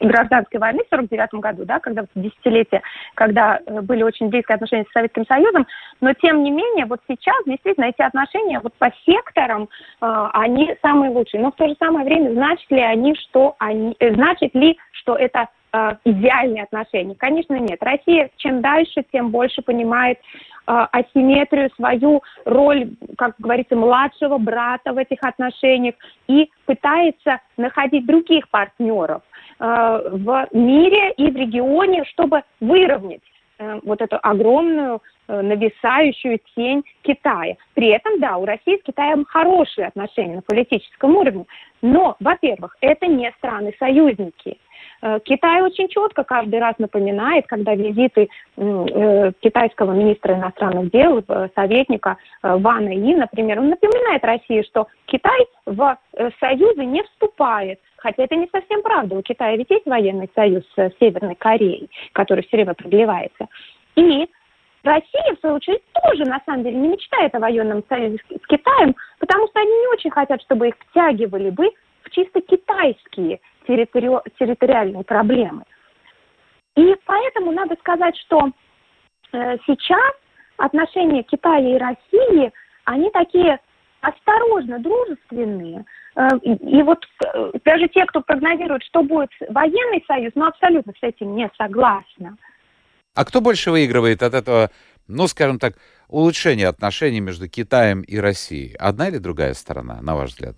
гражданской 0.00 0.60
войны 0.60 0.80
в 0.84 0.92
1949 0.92 1.42
году, 1.42 1.64
да, 1.64 1.78
когда 1.78 2.02
вот 2.02 2.10
десятилетие, 2.14 2.82
когда 3.14 3.60
э, 3.64 3.80
были 3.80 4.02
очень 4.02 4.28
близкие 4.28 4.54
отношения 4.54 4.84
с 4.88 4.92
Советским 4.92 5.26
Союзом, 5.26 5.66
но 6.00 6.12
тем 6.14 6.42
не 6.42 6.50
менее 6.50 6.86
вот 6.86 7.00
сейчас 7.08 7.36
действительно 7.46 7.86
эти 7.86 8.02
отношения 8.02 8.60
вот 8.60 8.74
по 8.74 8.92
секторам 9.04 9.68
э, 10.00 10.28
они 10.32 10.74
самые 10.82 11.10
лучшие. 11.10 11.42
Но 11.42 11.50
в 11.50 11.56
то 11.56 11.68
же 11.68 11.74
самое 11.78 12.04
время 12.04 12.32
значит 12.32 12.70
ли 12.70 12.80
они, 12.80 13.14
что 13.16 13.56
они, 13.58 13.96
значит 14.00 14.54
ли, 14.54 14.78
что 14.92 15.16
это 15.16 15.48
идеальные 16.04 16.64
отношения? 16.64 17.14
Конечно, 17.14 17.54
нет. 17.54 17.80
Россия 17.80 18.28
чем 18.38 18.60
дальше, 18.60 19.04
тем 19.12 19.30
больше 19.30 19.62
понимает 19.62 20.18
э, 20.18 20.49
асимметрию, 20.66 21.70
свою 21.76 22.22
роль, 22.44 22.90
как 23.16 23.34
говорится, 23.38 23.76
младшего 23.76 24.38
брата 24.38 24.92
в 24.92 24.98
этих 24.98 25.18
отношениях 25.22 25.94
и 26.28 26.50
пытается 26.66 27.40
находить 27.56 28.06
других 28.06 28.48
партнеров 28.50 29.22
э, 29.58 29.64
в 30.12 30.48
мире 30.52 31.12
и 31.16 31.30
в 31.30 31.36
регионе, 31.36 32.04
чтобы 32.04 32.42
выровнять 32.60 33.22
э, 33.58 33.80
вот 33.82 34.00
эту 34.00 34.18
огромную 34.22 35.02
э, 35.28 35.40
нависающую 35.40 36.38
тень 36.54 36.84
Китая. 37.02 37.56
При 37.74 37.88
этом, 37.88 38.20
да, 38.20 38.36
у 38.36 38.44
России 38.44 38.78
с 38.78 38.82
Китаем 38.82 39.24
хорошие 39.24 39.88
отношения 39.88 40.36
на 40.36 40.42
политическом 40.42 41.16
уровне, 41.16 41.46
но, 41.82 42.16
во-первых, 42.20 42.76
это 42.80 43.06
не 43.06 43.30
страны-союзники– 43.38 44.58
Китай 45.24 45.62
очень 45.62 45.88
четко 45.88 46.24
каждый 46.24 46.60
раз 46.60 46.74
напоминает, 46.78 47.46
когда 47.46 47.74
визиты 47.74 48.28
э, 48.56 49.32
китайского 49.40 49.92
министра 49.92 50.34
иностранных 50.34 50.90
дел, 50.90 51.22
э, 51.26 51.48
советника 51.54 52.16
Вана 52.42 52.90
И, 52.90 53.14
например, 53.14 53.60
он 53.60 53.70
напоминает 53.70 54.24
России, 54.24 54.62
что 54.62 54.88
Китай 55.06 55.46
в 55.66 55.96
союзы 56.38 56.84
не 56.84 57.02
вступает. 57.02 57.80
Хотя 57.96 58.24
это 58.24 58.36
не 58.36 58.48
совсем 58.50 58.82
правда. 58.82 59.16
У 59.16 59.22
Китая 59.22 59.56
ведь 59.56 59.70
есть 59.70 59.86
военный 59.86 60.30
союз 60.34 60.64
с 60.74 60.90
Северной 60.98 61.34
Кореей, 61.34 61.90
который 62.12 62.44
все 62.44 62.56
время 62.56 62.74
продлевается. 62.74 63.46
И 63.96 64.28
Россия, 64.82 65.34
в 65.36 65.40
свою 65.40 65.56
очередь, 65.56 65.82
тоже, 65.92 66.24
на 66.24 66.40
самом 66.46 66.64
деле, 66.64 66.76
не 66.76 66.88
мечтает 66.88 67.34
о 67.34 67.40
военном 67.40 67.84
союзе 67.88 68.18
с 68.18 68.46
Китаем, 68.46 68.94
потому 69.18 69.46
что 69.48 69.60
они 69.60 69.70
не 69.70 69.88
очень 69.88 70.10
хотят, 70.10 70.40
чтобы 70.42 70.68
их 70.68 70.74
втягивали 70.88 71.50
бы 71.50 71.70
в 72.02 72.10
чисто 72.10 72.40
китайские 72.40 73.40
территори... 73.70 74.10
территориальные 74.38 75.04
проблемы. 75.04 75.62
И 76.76 76.94
поэтому 77.04 77.52
надо 77.52 77.76
сказать, 77.80 78.16
что 78.18 78.50
э, 79.32 79.56
сейчас 79.66 80.12
отношения 80.56 81.22
Китая 81.22 81.76
и 81.76 81.78
России, 81.78 82.52
они 82.84 83.10
такие 83.10 83.58
осторожно 84.00 84.78
дружественные. 84.78 85.84
Э, 86.16 86.28
и 86.42 86.82
вот 86.82 87.04
э, 87.24 87.52
даже 87.64 87.88
те, 87.88 88.04
кто 88.06 88.20
прогнозирует, 88.20 88.82
что 88.84 89.02
будет 89.02 89.30
военный 89.48 90.04
союз, 90.06 90.32
ну 90.34 90.46
абсолютно 90.46 90.92
с 90.92 91.02
этим 91.02 91.36
не 91.36 91.50
согласна. 91.56 92.36
А 93.14 93.24
кто 93.24 93.40
больше 93.40 93.70
выигрывает 93.70 94.22
от 94.22 94.34
этого, 94.34 94.70
ну, 95.08 95.26
скажем 95.26 95.58
так, 95.58 95.74
улучшения 96.08 96.68
отношений 96.68 97.20
между 97.20 97.48
Китаем 97.48 98.02
и 98.02 98.16
Россией? 98.18 98.76
Одна 98.76 99.08
или 99.08 99.18
другая 99.18 99.54
сторона, 99.54 100.00
на 100.00 100.14
ваш 100.14 100.30
взгляд? 100.30 100.56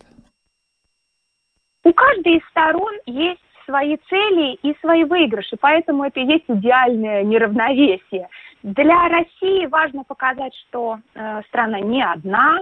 У 1.84 1.92
каждой 1.92 2.36
из 2.36 2.44
сторон 2.50 2.94
есть 3.06 3.40
свои 3.64 3.96
цели 4.08 4.54
и 4.62 4.76
свои 4.80 5.04
выигрыши, 5.04 5.56
поэтому 5.60 6.04
это 6.04 6.20
и 6.20 6.26
есть 6.26 6.44
идеальное 6.48 7.22
неравновесие. 7.22 8.28
Для 8.62 9.08
России 9.08 9.66
важно 9.66 10.04
показать, 10.04 10.54
что 10.68 10.98
э, 11.14 11.42
страна 11.48 11.80
не 11.80 12.02
одна, 12.02 12.60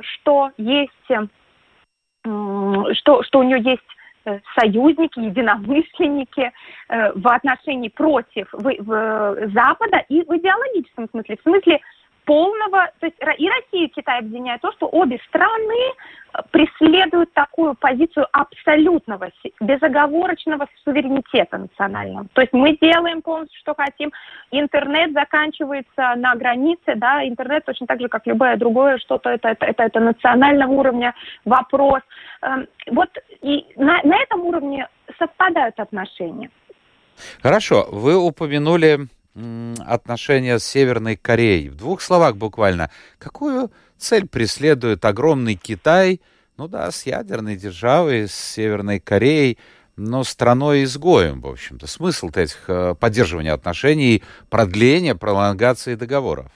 что 0.00 0.50
есть, 0.56 0.92
э, 1.10 1.26
что, 2.94 3.22
что 3.22 3.38
у 3.38 3.42
нее 3.42 3.60
есть 3.62 3.82
э, 4.24 4.38
союзники, 4.58 5.18
единомышленники 5.18 6.52
э, 6.88 7.12
в 7.14 7.28
отношении 7.28 7.88
против 7.88 8.48
в, 8.52 8.62
в, 8.62 9.50
Запада 9.52 10.04
и 10.08 10.22
в 10.22 10.36
идеологическом 10.36 11.08
смысле, 11.10 11.36
в 11.36 11.42
смысле 11.42 11.80
полного, 12.26 12.90
то 13.00 13.06
есть 13.06 13.16
и 13.38 13.48
Россия, 13.48 13.86
и 13.86 13.88
Китай 13.88 14.18
объединяют 14.18 14.60
то, 14.60 14.72
что 14.72 14.88
обе 14.88 15.18
страны 15.28 15.92
э, 16.34 16.38
преследуют 16.50 17.32
такую 17.32 17.74
позицию 17.74 18.26
абсолютного, 18.32 19.30
безоговорочного 19.60 20.66
суверенитета 20.84 21.56
национального. 21.56 22.26
То 22.34 22.42
есть 22.42 22.52
мы 22.52 22.76
делаем 22.82 23.22
полностью, 23.22 23.58
что 23.60 23.74
хотим. 23.74 24.12
Интернет 24.50 25.12
заканчивается 25.12 26.14
на 26.16 26.34
границе, 26.34 26.96
да, 26.96 27.26
интернет 27.26 27.64
точно 27.64 27.86
так 27.86 28.00
же, 28.00 28.08
как 28.08 28.26
любое 28.26 28.56
другое 28.56 28.98
что-то, 28.98 29.30
это, 29.30 29.48
это, 29.48 29.64
это, 29.64 29.82
это 29.84 30.00
национального 30.00 30.72
уровня 30.72 31.14
вопрос. 31.44 32.00
Эм, 32.42 32.66
вот 32.90 33.10
и 33.40 33.66
на, 33.76 34.00
на 34.02 34.16
этом 34.20 34.40
уровне 34.40 34.88
совпадают 35.18 35.78
отношения. 35.78 36.50
Хорошо, 37.40 37.86
вы 37.90 38.16
упомянули 38.16 39.08
отношения 39.80 40.58
с 40.58 40.64
Северной 40.64 41.16
Кореей. 41.16 41.68
В 41.68 41.76
двух 41.76 42.00
словах 42.00 42.36
буквально. 42.36 42.90
Какую 43.18 43.70
цель 43.98 44.26
преследует 44.26 45.04
огромный 45.04 45.54
Китай, 45.54 46.20
ну 46.56 46.68
да, 46.68 46.90
с 46.90 47.04
ядерной 47.04 47.56
державой, 47.56 48.28
с 48.28 48.34
Северной 48.34 48.98
Кореей, 49.00 49.58
но 49.96 50.24
страной-изгоем, 50.24 51.40
в 51.40 51.46
общем-то. 51.46 51.86
Смысл 51.86 52.30
этих 52.34 52.68
э, 52.68 52.94
поддерживания 52.98 53.52
отношений, 53.52 54.22
продления, 54.50 55.14
пролонгации 55.14 55.94
договоров? 55.94 56.50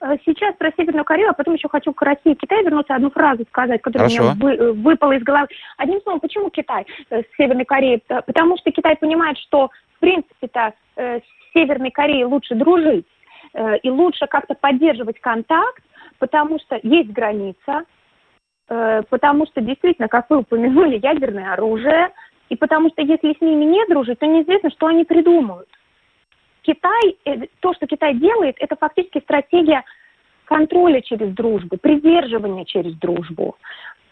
Э, 0.00 0.16
сейчас 0.24 0.54
про 0.56 0.72
Северную 0.76 1.04
Корею, 1.04 1.30
а 1.30 1.34
потом 1.34 1.54
еще 1.54 1.68
хочу 1.68 1.92
к 1.92 2.02
России 2.02 2.32
и 2.32 2.34
Китаю 2.34 2.64
вернуться, 2.64 2.94
одну 2.94 3.10
фразу 3.10 3.44
сказать, 3.48 3.82
которая 3.82 4.08
Хорошо. 4.08 4.30
у 4.30 4.34
меня 4.34 4.44
вы, 4.44 4.52
э, 4.52 4.72
выпала 4.72 5.12
из 5.12 5.22
головы. 5.22 5.48
Одним 5.76 6.00
словом, 6.02 6.20
почему 6.20 6.50
Китай 6.50 6.86
с 7.10 7.24
Северной 7.36 7.64
Кореей? 7.64 8.02
Потому 8.08 8.56
что 8.58 8.70
Китай 8.70 8.96
понимает, 8.96 9.38
что 9.38 9.70
в 9.96 10.00
принципе-то 10.00 10.74
с 10.96 11.22
Северной 11.54 11.90
Кореей 11.90 12.24
лучше 12.24 12.54
дружить 12.54 13.06
э, 13.54 13.78
и 13.78 13.90
лучше 13.90 14.26
как-то 14.26 14.54
поддерживать 14.54 15.20
контакт, 15.20 15.82
потому 16.18 16.58
что 16.58 16.78
есть 16.82 17.10
граница, 17.10 17.84
э, 18.68 19.02
потому 19.08 19.46
что 19.46 19.60
действительно, 19.60 20.08
как 20.08 20.28
вы 20.28 20.38
упомянули, 20.38 21.00
ядерное 21.02 21.52
оружие, 21.52 22.10
и 22.50 22.56
потому 22.56 22.90
что 22.90 23.02
если 23.02 23.34
с 23.34 23.40
ними 23.40 23.64
не 23.64 23.86
дружить, 23.86 24.18
то 24.18 24.26
неизвестно, 24.26 24.70
что 24.70 24.86
они 24.86 25.04
придумают. 25.04 25.68
Китай, 26.64 27.16
э, 27.24 27.46
то, 27.60 27.74
что 27.74 27.86
Китай 27.86 28.14
делает, 28.14 28.56
это 28.58 28.76
фактически 28.76 29.20
стратегия 29.20 29.84
контроля 30.46 31.00
через 31.00 31.32
дружбу, 31.34 31.76
придерживания 31.76 32.64
через 32.64 32.94
дружбу. 32.94 33.56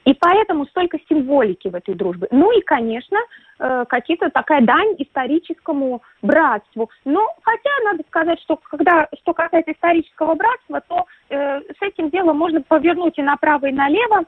И 0.04 0.14
поэтому 0.14 0.66
столько 0.66 0.98
символики 1.08 1.68
в 1.68 1.74
этой 1.74 1.94
дружбе. 1.94 2.26
Ну 2.32 2.50
и, 2.50 2.60
конечно, 2.62 3.18
э, 3.58 3.84
какие-то 3.88 4.30
такая 4.30 4.60
дань 4.60 4.96
историческому 4.98 6.02
братству. 6.22 6.90
Но 7.04 7.24
хотя 7.42 7.70
надо 7.84 8.02
сказать, 8.08 8.40
что 8.40 8.56
когда 8.56 9.08
что 9.20 9.32
касается 9.32 9.72
исторического 9.72 10.34
братства, 10.34 10.82
то 10.88 11.06
э, 11.28 11.60
с 11.60 11.82
этим 11.82 12.10
делом 12.10 12.38
можно 12.38 12.60
повернуть 12.62 13.18
и 13.18 13.22
направо, 13.22 13.66
и 13.66 13.72
налево. 13.72 14.24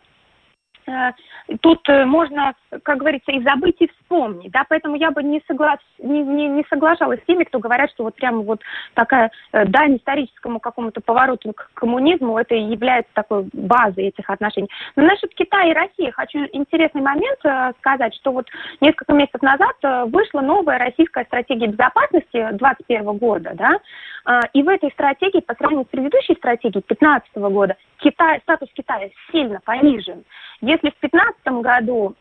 Э, 0.87 1.13
тут 1.61 1.89
э, 1.89 2.05
можно, 2.05 2.55
как 2.83 2.99
говорится, 2.99 3.33
и 3.33 3.43
забыть, 3.43 3.77
и 3.81 3.89
вспомнить, 3.89 4.51
да, 4.53 4.65
поэтому 4.69 4.97
я 4.97 5.11
бы 5.11 5.23
не, 5.23 5.43
соглас... 5.47 5.79
не, 5.99 6.23
не, 6.23 6.49
не 6.49 6.65
соглашалась 6.69 7.21
с 7.21 7.27
теми, 7.27 7.45
кто 7.45 7.59
говорят, 7.59 7.91
что 7.91 8.05
вот 8.05 8.15
прямо 8.15 8.43
вот 8.43 8.61
такая 8.95 9.31
э, 9.53 9.65
дань 9.67 9.97
историческому 9.97 10.61
какому-то 10.61 11.01
повороту 11.01 11.53
к 11.53 11.71
коммунизму, 11.75 12.39
это 12.39 12.55
и 12.55 12.63
является 12.63 13.13
такой 13.15 13.49
базой 13.53 14.05
этих 14.05 14.29
отношений. 14.29 14.69
Но 14.97 15.05
насчет 15.05 15.35
Китая 15.35 15.71
и 15.71 15.75
России 15.75 16.11
хочу 16.11 16.39
интересный 16.53 17.03
момент 17.03 17.39
сказать, 17.79 18.15
что 18.15 18.33
вот 18.33 18.47
несколько 18.81 19.13
месяцев 19.13 19.43
назад 19.43 19.77
вышла 20.07 20.41
новая 20.41 20.79
российская 20.79 21.25
стратегия 21.25 21.67
безопасности 21.67 22.33
2021 22.33 23.19
года, 23.19 23.53
да, 23.55 24.47
и 24.53 24.63
в 24.63 24.69
этой 24.69 24.91
стратегии, 24.93 25.41
по 25.41 25.55
сравнению 25.55 25.87
с 25.87 25.91
предыдущей 25.91 26.35
стратегией 26.35 26.83
2015 26.87 27.37
года, 27.37 27.77
Китай, 28.05 28.39
статус 28.43 28.69
Китая 28.75 29.09
сильно 29.33 29.61
понижен. 29.65 30.25
Если 30.61 30.91
в 30.91 31.01
2015 31.01 31.63
году 31.63 32.15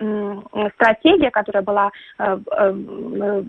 стратегия, 0.76 1.30
которая 1.30 1.62
была 1.62 1.92
э, 2.20 2.38
э, 2.58 3.44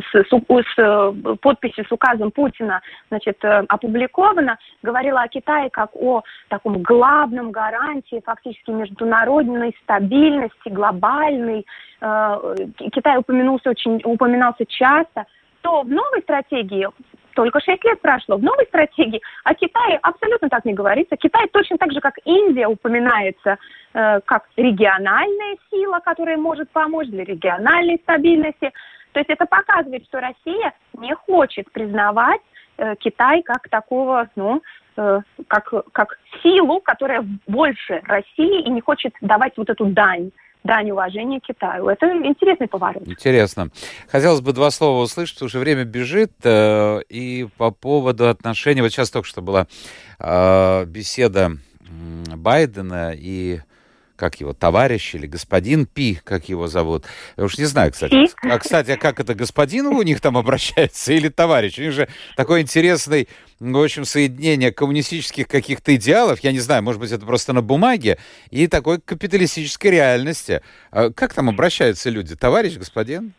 с, 0.00 0.28
с 0.28 1.36
подписью 1.42 1.84
с 1.84 1.92
указом 1.92 2.30
Путина 2.30 2.80
значит, 3.10 3.38
опубликована, 3.44 4.56
говорила 4.82 5.20
о 5.20 5.28
Китае 5.28 5.68
как 5.68 5.94
о 5.94 6.22
таком 6.48 6.82
главном 6.82 7.50
гарантии 7.50 8.22
фактически 8.24 8.70
международной 8.70 9.76
стабильности, 9.82 10.68
глобальной. 10.70 11.66
Китай 11.98 13.18
упомянулся 13.18 13.70
очень, 13.70 14.00
упоминался 14.04 14.64
часто, 14.66 15.26
то 15.60 15.82
в 15.82 15.88
новой 15.88 16.22
стратегии 16.22 16.88
только 17.36 17.60
6 17.60 17.84
лет 17.84 18.00
прошло. 18.00 18.36
В 18.38 18.42
новой 18.42 18.64
стратегии 18.64 19.20
о 19.44 19.54
Китае 19.54 19.98
абсолютно 20.02 20.48
так 20.48 20.64
не 20.64 20.72
говорится. 20.72 21.16
Китай 21.16 21.46
точно 21.52 21.76
так 21.76 21.92
же, 21.92 22.00
как 22.00 22.14
Индия, 22.24 22.66
упоминается 22.66 23.58
э, 23.94 24.20
как 24.24 24.48
региональная 24.56 25.56
сила, 25.70 26.00
которая 26.00 26.38
может 26.38 26.70
помочь 26.70 27.08
для 27.08 27.24
региональной 27.24 27.98
стабильности. 28.02 28.72
То 29.12 29.20
есть 29.20 29.30
это 29.30 29.44
показывает, 29.44 30.04
что 30.06 30.20
Россия 30.20 30.72
не 30.94 31.14
хочет 31.14 31.70
признавать 31.70 32.40
э, 32.78 32.96
Китай 32.96 33.42
как 33.42 33.68
такого, 33.68 34.28
ну, 34.34 34.62
э, 34.96 35.20
как, 35.46 35.72
как 35.92 36.18
силу, 36.42 36.80
которая 36.80 37.22
больше 37.46 38.00
России 38.04 38.62
и 38.62 38.70
не 38.70 38.80
хочет 38.80 39.12
давать 39.20 39.52
вот 39.58 39.68
эту 39.68 39.84
дань 39.84 40.30
дань 40.66 40.90
уважения 40.90 41.40
Китаю. 41.40 41.88
Это 41.88 42.06
интересный 42.06 42.68
поворот. 42.68 43.06
Интересно. 43.06 43.70
Хотелось 44.08 44.40
бы 44.40 44.52
два 44.52 44.70
слова 44.70 45.02
услышать, 45.02 45.36
что 45.36 45.58
время 45.58 45.84
бежит. 45.84 46.32
Э, 46.44 47.00
и 47.08 47.48
по 47.56 47.70
поводу 47.70 48.28
отношений... 48.28 48.82
Вот 48.82 48.90
сейчас 48.90 49.10
только 49.10 49.28
что 49.28 49.40
была 49.40 49.66
э, 50.18 50.84
беседа 50.86 51.52
Байдена 52.36 53.12
и 53.16 53.60
как 54.16 54.40
его, 54.40 54.52
товарищ 54.52 55.14
или 55.14 55.26
господин 55.26 55.86
Пи, 55.86 56.18
как 56.24 56.48
его 56.48 56.66
зовут. 56.66 57.04
Я 57.36 57.44
уж 57.44 57.58
не 57.58 57.64
знаю, 57.64 57.92
кстати. 57.92 58.28
А, 58.42 58.58
кстати, 58.58 58.90
а 58.92 58.96
как 58.96 59.20
это, 59.20 59.34
господин 59.34 59.86
у 59.86 60.02
них 60.02 60.20
там 60.20 60.36
обращается 60.36 61.12
или 61.12 61.28
товарищ? 61.28 61.78
У 61.78 61.82
них 61.82 61.92
же 61.92 62.08
такой 62.36 62.62
интересный, 62.62 63.28
в 63.60 63.78
общем, 63.78 64.04
соединение 64.04 64.72
коммунистических 64.72 65.48
каких-то 65.48 65.94
идеалов, 65.94 66.40
я 66.40 66.52
не 66.52 66.60
знаю, 66.60 66.82
может 66.82 67.00
быть, 67.00 67.12
это 67.12 67.24
просто 67.24 67.52
на 67.52 67.62
бумаге, 67.62 68.18
и 68.50 68.66
такой 68.66 69.00
капиталистической 69.00 69.88
реальности. 69.88 70.62
А 70.90 71.10
как 71.10 71.34
там 71.34 71.48
обращаются 71.48 72.10
люди? 72.10 72.34
Товарищ, 72.34 72.76
господин? 72.76 73.34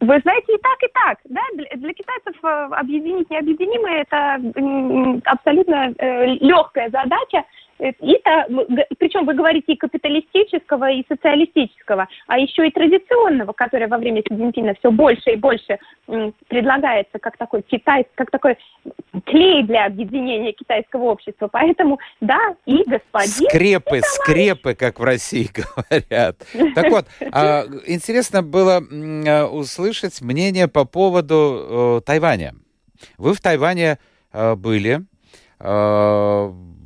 Вы 0.00 0.20
знаете, 0.20 0.54
и 0.54 0.58
так, 0.58 0.78
и 0.82 0.88
так. 0.92 1.18
Да? 1.30 1.40
Для, 1.54 1.66
для 1.76 1.94
китайцев 1.94 2.34
э, 2.42 2.68
объединить 2.72 3.30
необъединимое– 3.30 4.02
это 4.08 5.20
абсолютно 5.24 5.94
э, 5.96 6.26
легкая 6.40 6.90
задача. 6.90 7.44
Э, 7.78 7.90
и 8.00 8.20
причем 8.98 9.26
вы 9.26 9.34
говорите 9.34 9.72
и 9.72 9.76
капиталистического, 9.76 10.90
и 10.90 11.04
социалистического, 11.08 12.06
а 12.26 12.38
еще 12.38 12.68
и 12.68 12.70
традиционного, 12.70 13.52
которое 13.52 13.88
во 13.88 13.98
время 13.98 14.22
Си 14.22 14.34
Цзиньпина 14.34 14.74
все 14.78 14.90
больше 14.90 15.32
и 15.32 15.36
больше 15.36 15.78
предлагается 16.48 17.18
как 17.18 17.36
такой 17.36 17.62
Китай, 17.62 18.06
как 18.14 18.30
такой 18.30 18.56
клей 19.26 19.62
для 19.64 19.86
объединения 19.86 20.52
китайского 20.52 21.04
общества. 21.04 21.48
Поэтому, 21.48 21.98
да, 22.20 22.38
и 22.66 22.82
господин... 22.86 23.48
Скрепы, 23.48 23.98
и 23.98 24.02
скрепы, 24.02 24.74
как 24.74 25.00
в 25.00 25.04
России 25.04 25.48
говорят. 25.90 26.36
Так 26.74 26.90
вот, 26.90 27.06
а, 27.32 27.64
интересно 27.86 28.42
было 28.42 28.80
а, 28.80 29.46
услышать 29.46 30.20
мнение 30.20 30.68
по 30.68 30.84
поводу 30.84 32.02
Тайваня. 32.04 32.54
Вы 33.18 33.34
в 33.34 33.40
Тайване 33.40 33.98
а, 34.32 34.56
были, 34.56 35.00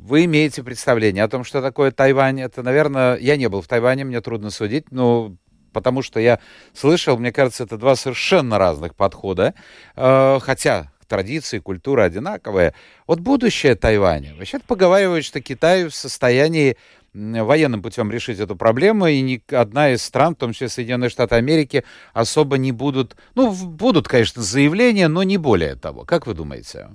вы 0.08 0.24
имеете 0.24 0.62
представление 0.62 1.22
о 1.22 1.28
том, 1.28 1.44
что 1.44 1.62
такое 1.62 1.90
Тайвань? 1.90 2.40
Это, 2.40 2.62
наверное, 2.62 3.16
я 3.18 3.36
не 3.36 3.48
был 3.48 3.60
в 3.60 3.68
Тайване, 3.68 4.04
мне 4.04 4.20
трудно 4.20 4.50
судить, 4.50 4.90
но 4.90 5.36
потому 5.72 6.02
что 6.02 6.18
я 6.18 6.40
слышал, 6.74 7.18
мне 7.18 7.30
кажется, 7.30 7.64
это 7.64 7.76
два 7.76 7.94
совершенно 7.94 8.58
разных 8.58 8.94
подхода, 8.94 9.54
э, 9.96 10.38
хотя 10.40 10.90
традиции, 11.06 11.58
культура 11.58 12.02
одинаковые. 12.04 12.74
Вот 13.06 13.20
будущее 13.20 13.74
Тайваня. 13.74 14.34
Вообще-то 14.36 14.64
поговаривают, 14.66 15.24
что 15.24 15.40
Китай 15.40 15.84
в 15.84 15.94
состоянии 15.94 16.76
военным 17.14 17.82
путем 17.82 18.10
решить 18.10 18.38
эту 18.38 18.56
проблему, 18.56 19.06
и 19.06 19.20
ни 19.20 19.42
одна 19.54 19.90
из 19.90 20.02
стран, 20.02 20.34
в 20.34 20.38
том 20.38 20.52
числе 20.52 20.68
Соединенные 20.68 21.10
Штаты 21.10 21.34
Америки, 21.36 21.84
особо 22.12 22.58
не 22.58 22.72
будут, 22.72 23.16
ну, 23.34 23.52
будут, 23.52 24.08
конечно, 24.08 24.42
заявления, 24.42 25.08
но 25.08 25.22
не 25.22 25.38
более 25.38 25.74
того. 25.74 26.04
Как 26.04 26.26
вы 26.26 26.34
думаете? 26.34 26.88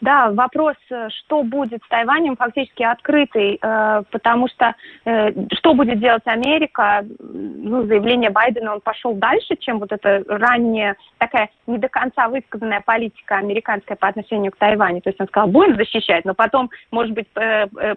Да, 0.00 0.30
вопрос, 0.30 0.76
э, 0.90 1.08
что 1.10 1.42
будет 1.42 1.82
с 1.84 1.88
Тайванем, 1.88 2.36
фактически 2.36 2.82
открытый, 2.82 3.58
э, 3.60 4.02
потому 4.10 4.48
что 4.48 4.74
э, 5.04 5.32
что 5.52 5.74
будет 5.74 6.00
делать 6.00 6.22
Америка, 6.26 7.04
ну, 7.18 7.84
заявление 7.84 8.30
Байдена, 8.30 8.74
он 8.74 8.80
пошел 8.80 9.14
дальше, 9.14 9.56
чем 9.56 9.78
вот 9.78 9.92
эта 9.92 10.24
ранняя 10.26 10.96
такая 11.18 11.50
не 11.66 11.76
до 11.78 11.88
конца 11.88 12.28
высказанная 12.28 12.80
политика 12.80 13.36
американская 13.36 13.96
по 13.96 14.08
отношению 14.08 14.52
к 14.52 14.56
Тайваню. 14.56 15.02
То 15.02 15.10
есть 15.10 15.20
он 15.20 15.28
сказал, 15.28 15.48
будем 15.48 15.76
защищать, 15.76 16.24
но 16.24 16.34
потом, 16.34 16.70
может 16.90 17.12
быть, 17.12 17.28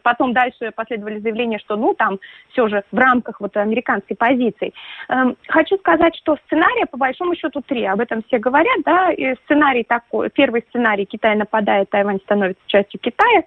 потом 0.04 0.34
дальше 0.34 0.72
последовали 0.76 1.20
заявления, 1.20 1.60
что, 1.60 1.76
ну, 1.76 1.94
там 1.94 2.20
все 2.52 2.68
же 2.68 2.84
в 2.92 2.98
рамках 2.98 3.40
вот 3.40 3.56
американской 3.58 4.16
позиции. 4.16 4.74
Эм, 5.10 5.36
хочу 5.48 5.78
сказать, 5.78 6.16
что 6.18 6.38
сценария, 6.46 6.86
по 6.86 6.98
большому 6.98 7.36
счету, 7.36 7.62
три. 7.62 7.86
Об 7.86 8.02
этом 8.02 8.24
все 8.28 8.38
говорят, 8.40 8.78
да, 8.86 9.12
и 9.12 9.36
сценарий 9.46 9.84
такой, 9.84 10.30
первый 10.30 10.64
сценарий, 10.70 11.06
Китай 11.06 11.36
нападает 11.36 11.93
Тайвань 11.94 12.20
становится 12.22 12.64
частью 12.66 13.00
Китая, 13.00 13.44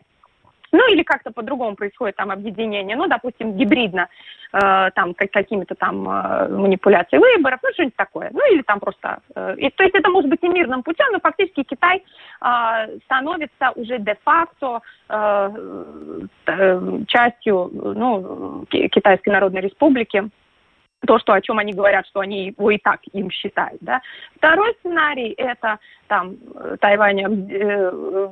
ну 0.71 0.93
или 0.93 1.03
как-то 1.03 1.33
по-другому 1.33 1.75
происходит 1.75 2.17
там 2.17 2.31
объединение, 2.31 2.97
ну, 2.97 3.09
допустим, 3.09 3.57
гибридно, 3.57 4.09
э, 4.53 4.91
там 4.95 5.15
как, 5.15 5.33
какими-то 5.33 5.75
там 5.75 6.09
э, 6.09 6.49
манипуляциями 6.49 7.37
выборов, 7.37 7.59
ну, 7.63 7.71
что-нибудь 7.73 7.97
такое. 7.97 8.31
Ну, 8.33 8.41
или 8.53 8.63
там 8.63 8.79
просто... 8.79 9.19
Э, 9.35 9.57
и, 9.57 9.69
то 9.71 9.83
есть 9.83 9.97
это 9.97 10.11
может 10.11 10.31
быть 10.31 10.43
и 10.43 10.49
мирным 10.49 10.83
путем, 10.83 11.07
но 11.13 11.19
фактически 11.19 11.65
Китай 11.65 12.03
э, 12.41 12.99
становится 13.07 13.73
уже 13.75 13.99
де-факто 13.99 14.81
э, 15.09 15.51
э, 16.47 17.01
частью 17.09 17.71
ну, 17.73 18.65
Китайской 18.71 19.31
Народной 19.31 19.63
Республики 19.63 20.31
то, 21.07 21.19
что, 21.19 21.33
о 21.33 21.41
чем 21.41 21.59
они 21.59 21.73
говорят, 21.73 22.07
что 22.07 22.21
они 22.21 22.47
его 22.47 22.71
и 22.71 22.79
так 22.79 23.01
им 23.13 23.31
считают. 23.31 23.79
Да. 23.81 24.01
Второй 24.37 24.75
сценарий– 24.81 25.33
это 25.37 25.79
там 26.09 26.37
Тайвань 26.81 27.21
э, 27.21 27.27
э, 27.51 28.29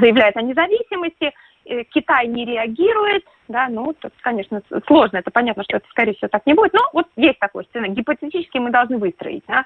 заявляет 0.00 0.36
о 0.36 0.42
независимости, 0.42 1.32
э, 1.64 1.84
Китай 1.84 2.26
не 2.28 2.44
реагирует, 2.44 3.24
да, 3.48 3.68
ну, 3.68 3.92
тут, 3.92 4.12
конечно, 4.20 4.62
сложно, 4.86 5.18
это 5.18 5.30
понятно, 5.30 5.62
что 5.64 5.76
это, 5.76 5.86
скорее 5.90 6.14
всего, 6.14 6.28
так 6.28 6.46
не 6.46 6.54
будет, 6.54 6.72
но 6.72 6.80
вот 6.92 7.06
есть 7.16 7.38
такой 7.38 7.64
сценарий, 7.64 7.92
гипотетически 7.92 8.58
мы 8.58 8.70
должны 8.70 8.98
выстроить, 8.98 9.44
да. 9.46 9.64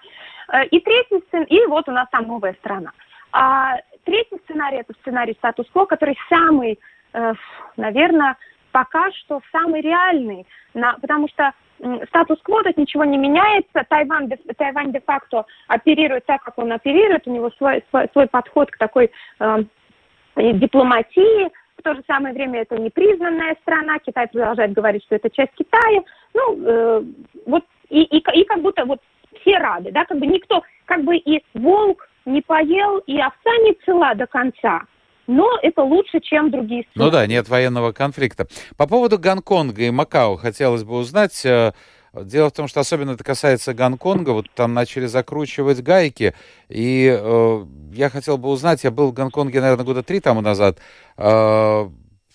Э, 0.53 0.67
и 0.67 0.81
третий 0.81 1.21
сценарий, 1.29 1.65
и 1.65 1.67
вот 1.67 1.89
у 1.89 1.93
нас 1.93 2.09
там 2.11 2.27
новая 2.27 2.55
страна. 2.55 2.93
А 3.33 3.77
третий 4.05 4.39
сценарий– 4.45 4.79
это 4.81 4.93
сценарий 5.01 5.35
статус-кво, 5.35 5.87
который 5.87 6.17
самый, 6.29 6.79
э, 7.13 7.35
наверное, 7.77 8.37
пока 8.73 9.11
что 9.13 9.41
самый 9.53 9.81
реальный, 9.81 10.47
на, 10.75 10.95
потому 10.95 11.29
что 11.29 11.53
статус-кво 12.09 12.63
тут 12.65 12.77
ничего 12.77 13.05
не 13.05 13.19
меняется. 13.19 13.85
Тайвань, 13.89 14.31
Тайвань 14.57 14.93
де-факто 14.93 15.47
оперирует 15.69 16.27
так, 16.27 16.43
как 16.43 16.59
он 16.59 16.73
оперирует. 16.73 17.27
У 17.27 17.33
него 17.33 17.51
свой, 17.53 17.83
свой, 17.91 18.09
свой 18.13 18.27
подход 18.27 18.71
к 18.71 18.77
такой 18.77 19.11
э, 19.39 19.59
дипломатии. 20.37 21.51
В 21.79 21.83
то 21.83 21.95
же 21.95 22.03
самое 22.07 22.35
время 22.35 22.61
это 22.61 22.77
непризнанная 22.79 23.57
страна. 23.63 23.99
Китай 23.99 24.29
продолжает 24.29 24.73
говорить, 24.73 25.03
что 25.05 25.17
это 25.17 25.31
часть 25.31 25.55
Китая. 25.55 26.03
Ну, 26.35 26.59
э, 26.63 27.03
вот 27.47 27.65
и, 27.89 28.03
и, 28.03 28.19
и 28.19 28.45
как 28.45 28.61
будто 28.61 28.85
вот 28.85 29.01
все 29.41 29.57
рады, 29.59 29.91
да, 29.93 30.05
как 30.05 30.19
бы 30.19 30.27
никто, 30.27 30.63
как 30.85 31.03
бы 31.05 31.17
и 31.17 31.43
волк 31.55 32.09
не 32.27 32.43
поел, 32.43 32.99
и 33.07 33.19
овца 33.19 33.51
не 33.65 33.75
цела 33.85 34.15
до 34.15 34.27
конца 34.27 34.83
но 35.31 35.49
это 35.63 35.83
лучше, 35.83 36.21
чем 36.21 36.51
другие 36.51 36.85
страны. 36.91 37.07
Ну 37.07 37.11
да, 37.11 37.27
нет 37.27 37.49
военного 37.49 37.93
конфликта. 37.93 38.49
По 38.77 38.87
поводу 38.87 39.19
Гонконга 39.19 39.83
и 39.83 39.91
Макао 39.91 40.37
хотелось 40.37 40.83
бы 40.83 40.97
узнать. 40.97 41.41
Э, 41.47 41.73
дело 42.13 42.51
в 42.51 42.53
том, 42.53 42.67
что 42.67 42.81
особенно 42.81 43.13
это 43.13 43.23
касается 43.23 43.73
Гонконга, 43.73 44.31
вот 44.31 44.47
там 44.55 44.75
начали 44.75 45.07
закручивать 45.07 45.83
гайки, 45.83 46.35
и 46.69 47.17
э, 47.17 47.65
я 47.93 48.11
хотел 48.11 48.39
бы 48.39 48.49
узнать, 48.49 48.83
я 48.83 48.91
был 48.91 49.11
в 49.11 49.13
Гонконге, 49.13 49.61
наверное, 49.61 49.85
года 49.85 50.03
три 50.03 50.19
тому 50.19 50.41
назад, 50.41 50.79
э, 51.17 51.89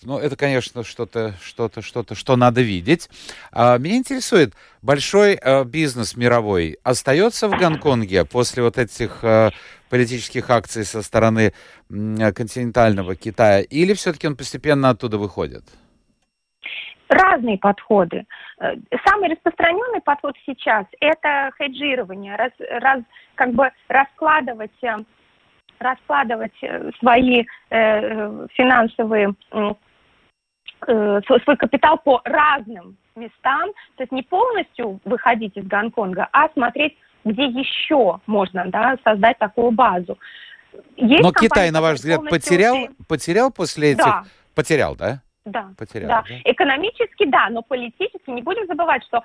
ну, 0.06 0.18
это, 0.18 0.36
конечно, 0.36 0.84
что-то, 0.84 1.34
что-то, 1.42 1.82
что-то, 1.82 2.14
что 2.14 2.36
надо 2.36 2.62
видеть. 2.62 3.10
А, 3.50 3.76
меня 3.76 3.96
интересует, 3.96 4.54
большой 4.80 5.34
а, 5.34 5.64
бизнес 5.64 6.16
мировой 6.16 6.78
остается 6.84 7.48
в 7.48 7.58
Гонконге 7.58 8.24
после 8.24 8.62
вот 8.62 8.78
этих 8.78 9.24
а, 9.24 9.50
политических 9.90 10.48
акций 10.48 10.84
со 10.84 11.02
стороны 11.02 11.52
а, 11.90 12.32
континентального 12.32 13.16
Китая, 13.16 13.62
или 13.62 13.94
все-таки 13.94 14.28
он 14.28 14.36
постепенно 14.36 14.90
оттуда 14.90 15.18
выходит? 15.18 15.64
Разные 17.08 17.58
подходы. 17.58 18.26
Э, 18.60 18.74
самый 19.04 19.30
распространенный 19.30 20.00
подход 20.02 20.36
сейчас– 20.46 20.86
это 21.00 21.50
хеджирование, 21.58 22.36
раз, 22.36 22.52
раз, 22.80 23.02
как 23.34 23.52
бы 23.54 23.70
раскладывать 23.88 24.70
раскладывать 25.78 26.54
э, 26.62 26.90
свои 26.98 27.44
э, 27.70 28.46
финансовые 28.54 29.34
э, 30.86 31.20
свой 31.26 31.56
капитал 31.56 31.98
по 31.98 32.20
разным 32.24 32.96
местам, 33.14 33.70
то 33.96 34.02
есть 34.02 34.12
не 34.12 34.22
полностью 34.22 35.00
выходить 35.04 35.56
из 35.56 35.66
Гонконга, 35.66 36.28
а 36.32 36.48
смотреть, 36.50 36.96
где 37.24 37.44
еще 37.44 38.20
можно 38.26 38.64
да, 38.66 38.96
создать 39.04 39.38
такую 39.38 39.70
базу. 39.70 40.18
Есть 40.96 41.22
Но 41.22 41.32
Китай, 41.32 41.70
на 41.70 41.80
ваш 41.80 41.96
взгляд, 41.96 42.28
потерял, 42.28 42.76
потерял 43.08 43.50
после 43.50 43.92
этих... 43.92 44.04
Да. 44.04 44.24
Потерял, 44.54 44.96
да? 44.96 45.22
Да. 45.44 45.70
Потерял, 45.78 46.08
да. 46.08 46.24
да? 46.28 46.34
Экономически, 46.44 47.26
да, 47.26 47.48
но 47.50 47.62
политически 47.62 48.30
не 48.30 48.42
будем 48.42 48.66
забывать, 48.66 49.04
что 49.04 49.22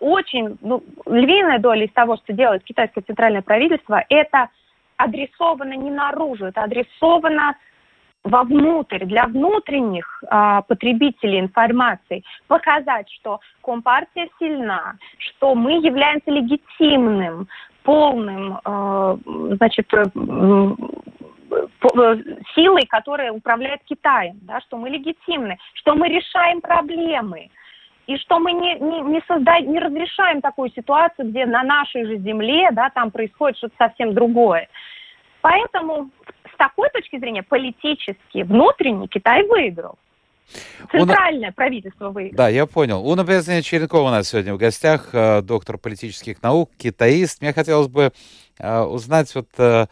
очень 0.00 0.58
ну, 0.60 0.82
львиная 1.06 1.58
доля 1.58 1.86
из 1.86 1.92
того, 1.92 2.16
что 2.16 2.32
делает 2.32 2.64
китайское 2.64 3.02
центральное 3.04 3.42
правительство, 3.42 4.04
это 4.08 4.48
адресовано 4.96 5.74
не 5.74 5.90
наружу, 5.90 6.46
это 6.46 6.62
адресовано 6.62 7.56
вовнутрь, 8.24 9.04
для 9.04 9.26
внутренних 9.26 10.24
а, 10.28 10.62
потребителей 10.62 11.40
информации, 11.40 12.24
показать, 12.48 13.10
что 13.10 13.40
Компартия 13.62 14.28
сильна, 14.38 14.96
что 15.18 15.54
мы 15.54 15.74
являемся 15.74 16.30
легитимным, 16.30 17.46
полным, 17.84 18.58
э, 18.64 19.16
значит, 19.56 19.92
э, 19.92 20.04
э, 20.16 20.74
силой, 22.54 22.86
которая 22.86 23.30
управляет 23.30 23.82
Китаем, 23.84 24.38
да, 24.42 24.60
что 24.62 24.78
мы 24.78 24.88
легитимны, 24.88 25.58
что 25.74 25.94
мы 25.94 26.08
решаем 26.08 26.62
проблемы, 26.62 27.50
и 28.06 28.16
что 28.16 28.38
мы 28.38 28.52
не, 28.52 28.78
не, 28.80 29.02
не, 29.02 29.20
создаем, 29.28 29.70
не 29.70 29.78
разрешаем 29.78 30.40
такую 30.40 30.70
ситуацию, 30.70 31.28
где 31.28 31.44
на 31.46 31.62
нашей 31.62 32.06
же 32.06 32.16
земле 32.18 32.70
да, 32.72 32.90
там 32.90 33.10
происходит 33.10 33.58
что-то 33.58 33.74
совсем 33.78 34.14
другое. 34.14 34.68
Поэтому 35.40 36.10
с 36.54 36.56
такой 36.56 36.88
точки 36.90 37.18
зрения 37.18 37.42
политически, 37.42 38.42
внутренне 38.42 39.08
Китай 39.08 39.46
выиграл. 39.46 39.98
Центральное 40.90 41.48
Он... 41.48 41.54
правительство 41.54 42.10
выиграло. 42.10 42.36
Да, 42.36 42.48
я 42.48 42.66
понял. 42.66 43.04
Уна 43.06 43.24
Бездня 43.24 43.62
Черенкова 43.62 44.08
у 44.08 44.10
нас 44.10 44.28
сегодня 44.28 44.54
в 44.54 44.58
гостях, 44.58 45.08
э, 45.12 45.42
доктор 45.42 45.78
политических 45.78 46.42
наук, 46.42 46.70
китаист. 46.76 47.40
Мне 47.40 47.52
хотелось 47.52 47.88
бы 47.88 48.12
э, 48.58 48.80
узнать 48.80 49.34
вот 49.34 49.48
э, 49.58 49.86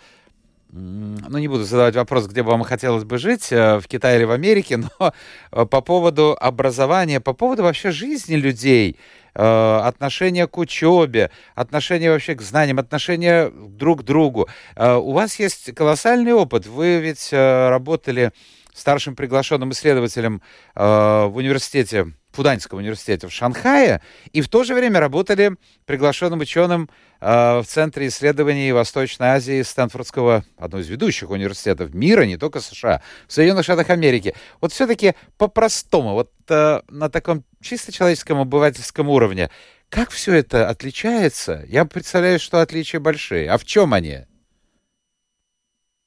ну, 0.70 1.38
не 1.38 1.48
буду 1.48 1.64
задавать 1.64 1.96
вопрос, 1.96 2.26
где 2.28 2.42
бы 2.42 2.50
вам 2.50 2.62
хотелось 2.62 3.04
бы 3.04 3.18
жить, 3.18 3.50
в 3.50 3.82
Китае 3.88 4.18
или 4.18 4.24
в 4.24 4.30
Америке, 4.30 4.78
но 5.00 5.66
по 5.66 5.80
поводу 5.80 6.36
образования, 6.38 7.20
по 7.20 7.34
поводу 7.34 7.62
вообще 7.62 7.90
жизни 7.90 8.36
людей, 8.36 8.96
отношения 9.34 10.46
к 10.46 10.58
учебе, 10.58 11.30
отношения 11.54 12.10
вообще 12.10 12.34
к 12.34 12.42
знаниям, 12.42 12.78
отношения 12.78 13.50
друг 13.50 14.00
к 14.00 14.04
другу. 14.04 14.48
У 14.76 15.12
вас 15.12 15.38
есть 15.38 15.74
колоссальный 15.74 16.32
опыт. 16.32 16.66
Вы 16.66 17.00
ведь 17.00 17.32
работали 17.32 18.32
старшим 18.74 19.16
приглашенным 19.16 19.70
исследователем 19.70 20.42
э, 20.74 21.26
в 21.26 21.36
университете, 21.36 22.12
Фуданьском 22.32 22.78
университете 22.78 23.26
в 23.26 23.32
Шанхае, 23.32 24.00
и 24.32 24.40
в 24.40 24.48
то 24.48 24.64
же 24.64 24.74
время 24.74 25.00
работали 25.00 25.52
приглашенным 25.86 26.40
ученым 26.40 26.88
э, 27.20 27.60
в 27.60 27.64
Центре 27.64 28.08
исследований 28.08 28.72
Восточной 28.72 29.28
Азии 29.28 29.62
Стэнфордского, 29.62 30.44
одного 30.58 30.82
из 30.82 30.88
ведущих 30.88 31.30
университетов 31.30 31.94
мира, 31.94 32.22
не 32.22 32.36
только 32.36 32.60
США, 32.60 33.02
в 33.26 33.32
Соединенных 33.32 33.64
Штатах 33.64 33.90
Америки. 33.90 34.34
Вот 34.60 34.72
все-таки 34.72 35.14
по-простому, 35.38 36.14
вот 36.14 36.30
э, 36.48 36.80
на 36.88 37.08
таком 37.08 37.44
чисто 37.60 37.92
человеческом 37.92 38.40
обывательском 38.40 39.08
уровне, 39.08 39.50
как 39.88 40.08
все 40.08 40.34
это 40.34 40.70
отличается? 40.70 41.64
Я 41.68 41.84
представляю, 41.84 42.38
что 42.38 42.62
отличия 42.62 42.98
большие. 42.98 43.50
А 43.50 43.58
в 43.58 43.64
чем 43.66 43.92
они? 43.92 44.20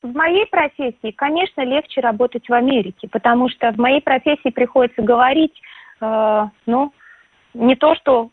В 0.01 0.13
моей 0.13 0.45
профессии, 0.47 1.11
конечно, 1.11 1.61
легче 1.61 2.01
работать 2.01 2.47
в 2.47 2.53
Америке, 2.53 3.07
потому 3.07 3.49
что 3.49 3.71
в 3.71 3.77
моей 3.77 4.01
профессии 4.01 4.49
приходится 4.49 5.01
говорить, 5.01 5.53
ну, 6.01 6.93
не 7.55 7.75
то, 7.75 7.95
что 7.95 8.29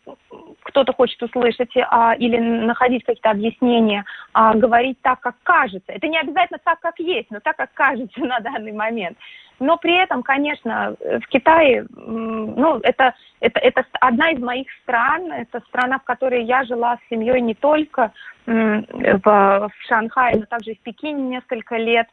кто-то 0.63 0.93
хочет 0.93 1.21
услышать 1.23 1.71
а, 1.89 2.13
или 2.15 2.37
находить 2.37 3.03
какие-то 3.05 3.31
объяснения, 3.31 4.05
а 4.33 4.53
говорить 4.53 4.99
так, 5.01 5.19
как 5.21 5.35
кажется. 5.43 5.91
Это 5.91 6.07
не 6.07 6.19
обязательно 6.19 6.59
так, 6.63 6.79
как 6.81 6.99
есть, 6.99 7.31
но 7.31 7.39
так, 7.39 7.55
как 7.57 7.73
кажется 7.73 8.19
на 8.23 8.39
данный 8.39 8.73
момент. 8.73 9.17
Но 9.59 9.77
при 9.77 9.95
этом, 9.95 10.23
конечно, 10.23 10.95
в 10.99 11.27
Китае, 11.27 11.85
ну, 11.95 12.79
это, 12.79 13.13
это, 13.39 13.59
это 13.59 13.85
одна 14.01 14.31
из 14.31 14.39
моих 14.39 14.67
стран, 14.81 15.31
это 15.31 15.61
страна, 15.67 15.99
в 15.99 16.03
которой 16.03 16.43
я 16.43 16.63
жила 16.65 16.97
с 16.97 17.09
семьей 17.09 17.39
не 17.39 17.53
только 17.53 18.11
в, 18.45 19.21
в 19.23 19.71
Шанхае, 19.87 20.37
но 20.37 20.45
также 20.47 20.71
и 20.71 20.75
в 20.75 20.81
Пекине 20.81 21.21
несколько 21.23 21.77
лет. 21.77 22.07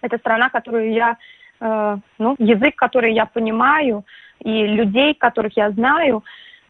Это 0.00 0.18
страна, 0.18 0.48
которую 0.48 0.92
я, 0.92 1.16
э, 1.64 1.96
ну, 2.18 2.36
язык, 2.38 2.76
который 2.76 3.12
я 3.14 3.26
понимаю, 3.26 4.04
и 4.40 4.66
людей, 4.66 5.14
которых 5.14 5.56
я 5.56 5.70
знаю. 5.70 6.22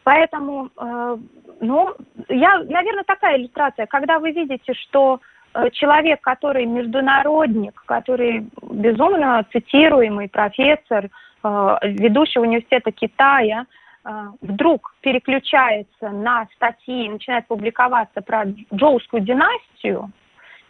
Поэтому, 0.05 0.71
э, 0.77 1.17
ну, 1.61 1.95
я, 2.29 2.59
наверное, 2.59 3.05
такая 3.05 3.39
иллюстрация. 3.39 3.87
Когда 3.87 4.19
вы 4.19 4.33
видите, 4.33 4.75
что 4.75 5.21
э, 5.55 5.71
человек, 5.71 6.21
который 6.21 6.67
международник, 6.67 7.83
который 7.87 8.47
безумно 8.63 9.45
цитируемый 9.53 10.29
профессор, 10.29 11.09
э, 11.43 11.77
ведущего 11.83 12.43
университета 12.43 12.93
Китая, 12.93 13.65
э, 14.05 14.11
вдруг 14.43 14.95
переключается 15.01 16.11
на 16.11 16.47
статьи 16.55 17.07
и 17.07 17.11
начинает 17.11 17.47
публиковаться 17.47 18.21
про 18.21 18.45
Джоускую 18.73 19.23
династию, 19.23 20.13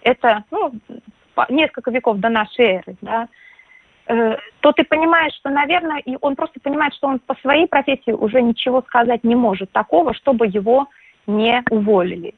это 0.02 0.44
ну, 0.50 0.72
несколько 1.48 1.90
веков 1.90 2.18
до 2.18 2.28
нашей 2.28 2.66
эры, 2.76 2.96
да, 3.00 3.28
то 4.06 4.72
ты 4.72 4.84
понимаешь, 4.84 5.34
что, 5.34 5.50
наверное, 5.50 5.98
и 6.00 6.16
он 6.20 6.36
просто 6.36 6.60
понимает, 6.60 6.94
что 6.94 7.08
он 7.08 7.20
по 7.20 7.34
своей 7.36 7.66
профессии 7.66 8.12
уже 8.12 8.42
ничего 8.42 8.82
сказать 8.82 9.24
не 9.24 9.34
может 9.34 9.70
такого, 9.72 10.12
чтобы 10.14 10.46
его 10.46 10.88
не 11.26 11.62
уволили. 11.70 12.34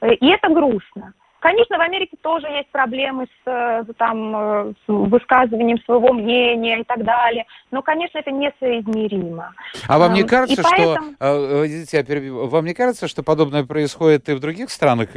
Э, 0.00 0.14
и 0.14 0.26
это 0.28 0.48
грустно. 0.48 1.14
Конечно, 1.38 1.78
в 1.78 1.80
Америке 1.80 2.16
тоже 2.22 2.46
есть 2.48 2.70
проблемы 2.70 3.26
с, 3.26 3.48
э, 3.48 3.84
там, 3.98 4.74
с 4.74 4.88
высказыванием 4.88 5.78
своего 5.84 6.12
мнения 6.12 6.80
и 6.80 6.84
так 6.84 7.04
далее, 7.04 7.44
но, 7.70 7.82
конечно, 7.82 8.18
это 8.18 8.30
несоизмеримо. 8.32 9.54
А 9.86 9.98
вам 9.98 10.14
не 10.14 10.24
кажется, 10.24 10.60
и 10.60 10.64
поэтому... 10.64 11.12
что, 11.14 11.66
извините, 11.66 11.96
я 11.98 12.04
перебью, 12.04 12.48
вам 12.48 12.64
не 12.64 12.74
кажется, 12.74 13.06
что 13.06 13.22
подобное 13.22 13.64
происходит 13.64 14.28
и 14.28 14.34
в 14.34 14.40
других 14.40 14.70
странах, 14.70 15.10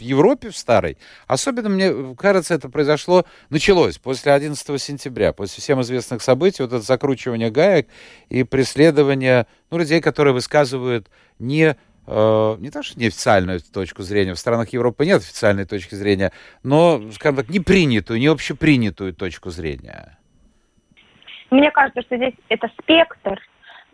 в 0.00 0.02
Европе 0.02 0.50
в 0.50 0.56
старой. 0.56 0.96
Особенно, 1.26 1.68
мне 1.68 2.14
кажется, 2.16 2.54
это 2.54 2.68
произошло, 2.68 3.24
началось 3.50 3.98
после 3.98 4.32
11 4.32 4.80
сентября, 4.80 5.32
после 5.32 5.60
всем 5.60 5.80
известных 5.82 6.22
событий, 6.22 6.62
вот 6.62 6.72
это 6.72 6.82
закручивание 6.82 7.50
гаек 7.50 7.88
и 8.28 8.44
преследование 8.44 9.46
ну, 9.70 9.78
людей, 9.78 10.00
которые 10.00 10.34
высказывают 10.34 11.08
не 11.38 11.76
э, 12.06 12.56
не 12.58 12.70
то, 12.70 12.82
что 12.82 12.98
неофициальную 12.98 13.60
точку 13.60 14.02
зрения, 14.02 14.34
в 14.34 14.38
странах 14.38 14.70
Европы 14.70 15.04
нет 15.04 15.20
официальной 15.20 15.66
точки 15.66 15.94
зрения, 15.94 16.32
но, 16.62 17.00
скажем 17.12 17.36
так, 17.36 17.48
не 17.48 17.60
принятую, 17.60 18.18
не 18.18 18.26
общепринятую 18.26 19.14
точку 19.14 19.50
зрения. 19.50 20.18
Мне 21.50 21.70
кажется, 21.72 22.02
что 22.02 22.16
здесь 22.16 22.34
это 22.48 22.68
спектр 22.80 23.40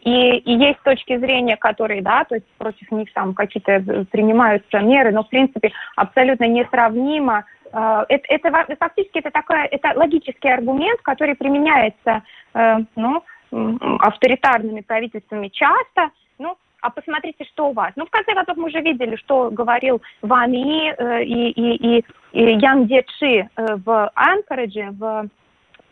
и, 0.07 0.37
и 0.37 0.53
есть 0.53 0.81
точки 0.85 1.19
зрения, 1.19 1.57
которые, 1.57 2.01
да, 2.01 2.25
то 2.25 2.37
есть 2.37 2.47
против 2.59 2.93
них 2.93 3.13
там 3.13 3.35
какие-то 3.35 4.07
принимаются 4.13 4.79
меры, 4.79 5.11
но 5.11 5.25
в 5.25 5.29
принципе 5.29 5.73
абсолютно 5.97 6.45
несравнимо. 6.45 7.45
Э, 7.73 8.05
это, 8.09 8.25
это 8.29 8.77
фактически 8.79 9.19
это 9.19 9.33
такой, 9.33 9.67
это 9.67 9.99
логический 9.99 10.49
аргумент, 10.49 11.01
который 11.03 11.35
применяется, 11.35 12.23
э, 12.55 12.77
ну, 12.95 13.25
авторитарными 13.51 14.83
правительствами 14.83 15.49
часто, 15.49 16.11
ну, 16.39 16.57
а 16.83 16.91
посмотрите, 16.91 17.45
что 17.45 17.71
у 17.71 17.73
вас. 17.73 17.91
Ну, 17.97 18.07
в 18.07 18.11
конце 18.11 18.33
концов, 18.33 18.57
мы 18.59 18.67
уже 18.67 18.81
видели, 18.81 19.17
что 19.17 19.51
говорил 19.51 20.01
Ван 20.23 20.53
И 20.53 20.95
э, 20.97 21.25
и, 21.25 21.51
и, 21.51 21.99
и, 21.99 22.05
и 22.31 22.59
Ян 22.59 22.87
Дечи 22.87 23.49
в 23.57 24.11
Анкоредже, 24.15 24.91
в 24.93 25.03
Э, 25.23 25.29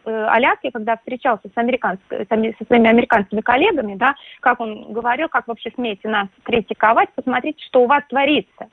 Аляске, 0.07 0.71
когда 0.71 0.97
встречался 0.97 1.49
с, 1.49 1.57
американской, 1.57 2.27
со 2.27 2.64
своими 2.67 2.88
американскими 2.88 3.40
коллегами, 3.40 3.95
да, 3.95 4.14
как 4.40 4.61
он 4.61 4.93
говорил, 4.93 5.29
как 5.29 5.49
вообще 5.49 5.71
смеете 5.75 6.09
нас 6.09 6.29
критиковать, 6.43 7.09
посмотрите, 7.14 7.64
что 7.64 7.83
у 7.83 7.87
вас 7.87 8.03
творится. 8.09 8.69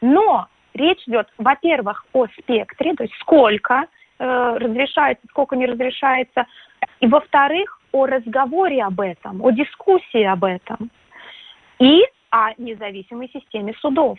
Но 0.00 0.48
речь 0.74 1.02
идет, 1.06 1.28
во-первых, 1.38 2.04
о 2.12 2.26
спектре, 2.26 2.94
то 2.94 3.04
есть 3.04 3.14
сколько 3.20 3.86
э, 4.18 4.56
разрешается, 4.58 5.26
сколько 5.30 5.56
не 5.56 5.66
разрешается, 5.66 6.46
и, 7.00 7.06
во-вторых, 7.06 7.80
о 7.92 8.06
разговоре 8.06 8.82
об 8.82 9.00
этом, 9.00 9.42
о 9.42 9.50
дискуссии 9.50 10.22
об 10.22 10.44
этом 10.44 10.90
и 11.78 12.02
о 12.30 12.50
независимой 12.58 13.28
системе 13.28 13.74
судов. 13.80 14.18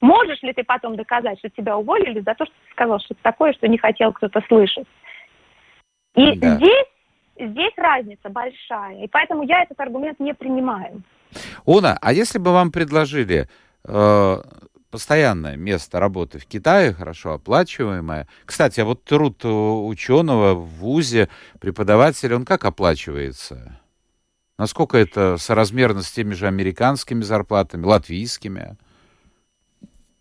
Можешь 0.00 0.42
ли 0.42 0.52
ты 0.52 0.62
потом 0.62 0.96
доказать, 0.96 1.38
что 1.38 1.50
тебя 1.50 1.76
уволили 1.76 2.20
за 2.20 2.34
то, 2.34 2.44
что 2.44 2.54
ты 2.54 2.72
сказал 2.72 3.00
что-то 3.00 3.20
такое, 3.22 3.52
что 3.52 3.66
не 3.66 3.78
хотел 3.78 4.12
кто-то 4.12 4.40
слышать? 4.48 4.86
И 6.18 6.36
да. 6.36 6.56
здесь, 6.56 7.50
здесь 7.50 7.72
разница 7.76 8.28
большая, 8.28 9.04
и 9.04 9.08
поэтому 9.08 9.44
я 9.44 9.62
этот 9.62 9.78
аргумент 9.80 10.18
не 10.18 10.34
принимаю. 10.34 11.02
Уна, 11.64 11.98
а 12.00 12.12
если 12.12 12.38
бы 12.38 12.52
вам 12.52 12.72
предложили 12.72 13.48
э, 13.84 14.36
постоянное 14.90 15.56
место 15.56 16.00
работы 16.00 16.38
в 16.38 16.46
Китае, 16.46 16.92
хорошо 16.92 17.34
оплачиваемое. 17.34 18.26
Кстати, 18.44 18.80
а 18.80 18.84
вот 18.84 19.04
труд 19.04 19.44
ученого 19.44 20.54
в 20.54 20.66
ВУЗе, 20.78 21.28
преподавателя, 21.60 22.36
он 22.36 22.44
как 22.44 22.64
оплачивается? 22.64 23.78
Насколько 24.58 24.98
это 24.98 25.36
соразмерно 25.36 26.02
с 26.02 26.10
теми 26.10 26.34
же 26.34 26.48
американскими 26.48 27.22
зарплатами, 27.22 27.84
латвийскими? 27.84 28.76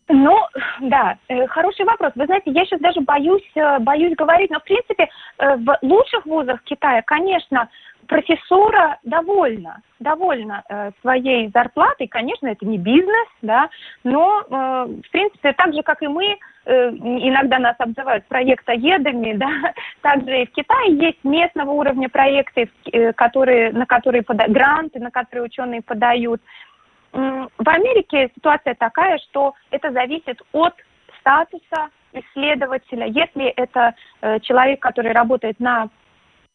Ну, 0.09 0.37
да, 0.81 1.17
э, 1.27 1.47
хороший 1.47 1.85
вопрос. 1.85 2.13
Вы 2.15 2.25
знаете, 2.25 2.51
я 2.51 2.65
сейчас 2.65 2.79
даже 2.79 3.01
боюсь, 3.01 3.49
э, 3.55 3.79
боюсь 3.79 4.15
говорить, 4.15 4.49
но 4.49 4.59
в 4.59 4.63
принципе 4.63 5.09
э, 5.37 5.55
в 5.57 5.77
лучших 5.81 6.25
вузах 6.25 6.63
Китая, 6.63 7.01
конечно, 7.01 7.67
профессура 8.07 8.99
довольна, 9.03 9.81
довольна 9.99 10.63
своей 11.01 11.49
зарплатой. 11.53 12.07
Конечно, 12.07 12.47
это 12.47 12.65
не 12.65 12.77
бизнес, 12.77 13.27
да, 13.41 13.69
но, 14.05 14.45
в 14.49 15.11
принципе, 15.11 15.51
так 15.51 15.73
же, 15.73 15.83
как 15.83 16.01
и 16.01 16.07
мы, 16.07 16.37
иногда 16.65 17.59
нас 17.59 17.75
обзывают 17.79 18.25
проектоедами, 18.27 19.33
да, 19.35 19.49
также 20.01 20.43
и 20.43 20.45
в 20.45 20.51
Китае 20.51 20.95
есть 20.95 21.21
местного 21.25 21.71
уровня 21.71 22.07
проекты, 22.07 22.69
которые, 23.17 23.73
на 23.73 23.85
которые 23.85 24.23
гранты, 24.25 24.99
на 24.99 25.11
которые 25.11 25.47
ученые 25.47 25.81
подают. 25.81 26.39
В 27.11 27.69
Америке 27.69 28.29
ситуация 28.35 28.75
такая, 28.75 29.17
что 29.19 29.53
это 29.71 29.91
зависит 29.91 30.41
от 30.51 30.73
статуса 31.19 31.89
исследователя. 32.13 33.05
Если 33.07 33.47
это 33.47 33.93
э, 34.21 34.39
человек, 34.41 34.81
который 34.81 35.11
работает 35.11 35.59
на 35.59 35.89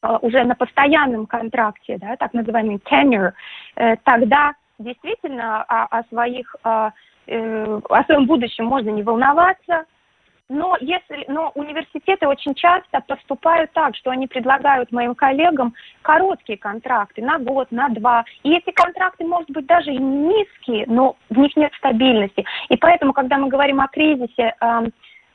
э, 0.02 0.18
уже 0.22 0.44
на 0.44 0.54
постоянном 0.54 1.26
контракте, 1.26 1.98
да, 1.98 2.16
так 2.16 2.32
называемый 2.32 2.76
tenure, 2.76 3.32
э, 3.76 3.96
тогда 4.04 4.54
действительно 4.78 5.62
о, 5.62 5.98
о 5.98 6.04
своих 6.04 6.56
о, 6.64 6.92
о 7.26 8.04
своем 8.04 8.26
будущем 8.26 8.64
можно 8.64 8.90
не 8.90 9.02
волноваться, 9.02 9.84
но, 10.48 10.76
если, 10.80 11.24
но 11.28 11.50
университеты 11.54 12.26
очень 12.26 12.54
часто 12.54 13.00
поступают 13.06 13.72
так, 13.72 13.96
что 13.96 14.10
они 14.10 14.26
предлагают 14.26 14.92
моим 14.92 15.14
коллегам 15.14 15.74
короткие 16.02 16.58
контракты 16.58 17.22
на 17.22 17.38
год, 17.38 17.68
на 17.70 17.88
два. 17.88 18.24
И 18.42 18.52
эти 18.54 18.70
контракты, 18.70 19.24
может 19.24 19.50
быть, 19.50 19.66
даже 19.66 19.92
и 19.92 19.98
низкие, 19.98 20.84
но 20.86 21.16
в 21.30 21.38
них 21.38 21.56
нет 21.56 21.72
стабильности. 21.78 22.44
И 22.68 22.76
поэтому, 22.76 23.12
когда 23.12 23.38
мы 23.38 23.48
говорим 23.48 23.80
о 23.80 23.88
кризисе, 23.88 24.54
э, 24.60 24.80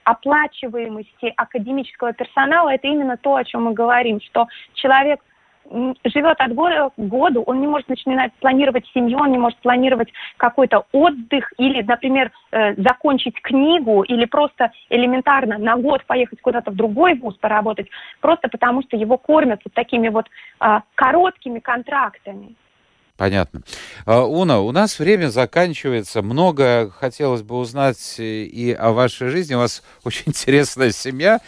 оплачиваемости 0.03 1.33
академического 1.35 2.13
персонала, 2.13 2.69
это 2.69 2.87
именно 2.87 3.17
то, 3.17 3.35
о 3.35 3.43
чем 3.43 3.65
мы 3.65 3.73
говорим, 3.73 4.21
что 4.21 4.47
человек 4.73 5.19
живет 6.05 6.39
от 6.39 6.53
года 6.53 6.89
к 6.95 6.99
году, 6.99 7.43
он 7.43 7.61
не 7.61 7.67
может 7.67 7.89
начинать 7.89 8.31
планировать 8.39 8.85
семью, 8.93 9.19
он 9.19 9.31
не 9.31 9.37
может 9.37 9.59
планировать 9.59 10.09
какой-то 10.37 10.85
отдых 10.91 11.51
или, 11.57 11.81
например, 11.81 12.31
э, 12.51 12.75
закончить 12.81 13.41
книгу 13.41 14.03
или 14.03 14.25
просто 14.25 14.71
элементарно 14.89 15.57
на 15.57 15.75
год 15.77 16.05
поехать 16.05 16.41
куда-то 16.41 16.71
в 16.71 16.75
другой 16.75 17.15
вуз 17.15 17.35
поработать, 17.35 17.87
просто 18.21 18.47
потому 18.47 18.83
что 18.83 18.97
его 18.97 19.17
кормят 19.17 19.61
вот 19.63 19.73
такими 19.73 20.09
вот 20.09 20.25
э, 20.61 20.79
короткими 20.95 21.59
контрактами. 21.59 22.55
Понятно. 23.17 23.61
А, 24.05 24.25
Уна, 24.25 24.59
у 24.59 24.71
нас 24.71 24.99
время 24.99 25.29
заканчивается. 25.29 26.21
Много 26.21 26.91
хотелось 26.91 27.41
бы 27.41 27.57
узнать 27.57 28.15
и 28.19 28.75
о 28.77 28.91
вашей 28.91 29.29
жизни. 29.29 29.55
У 29.55 29.59
вас 29.59 29.83
очень 30.03 30.23
интересная 30.27 30.91
семья 30.91 31.39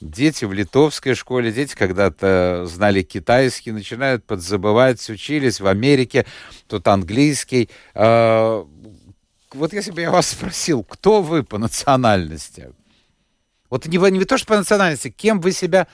дети 0.00 0.44
в 0.44 0.52
литовской 0.52 1.14
школе, 1.14 1.52
дети 1.52 1.74
когда-то 1.74 2.66
знали 2.66 3.02
китайский, 3.02 3.72
начинают 3.72 4.24
подзабывать, 4.24 5.08
учились 5.10 5.60
в 5.60 5.66
Америке, 5.66 6.26
тут 6.68 6.86
английский. 6.88 7.70
А, 7.94 8.66
вот 9.52 9.72
если 9.72 9.92
бы 9.92 10.00
я 10.00 10.10
вас 10.10 10.28
спросил, 10.28 10.84
кто 10.84 11.22
вы 11.22 11.42
по 11.42 11.58
национальности? 11.58 12.72
Вот 13.70 13.86
не, 13.86 13.98
не 14.10 14.24
то, 14.24 14.38
что 14.38 14.46
по 14.46 14.56
национальности, 14.56 15.10
кем 15.10 15.40
вы 15.40 15.52
себя 15.52 15.86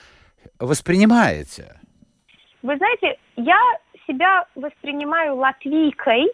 воспринимаете? 0.58 1.80
Вы 2.62 2.76
знаете, 2.76 3.18
я 3.36 3.58
себя 4.06 4.46
воспринимаю 4.54 5.36
латвийкой, 5.36 6.26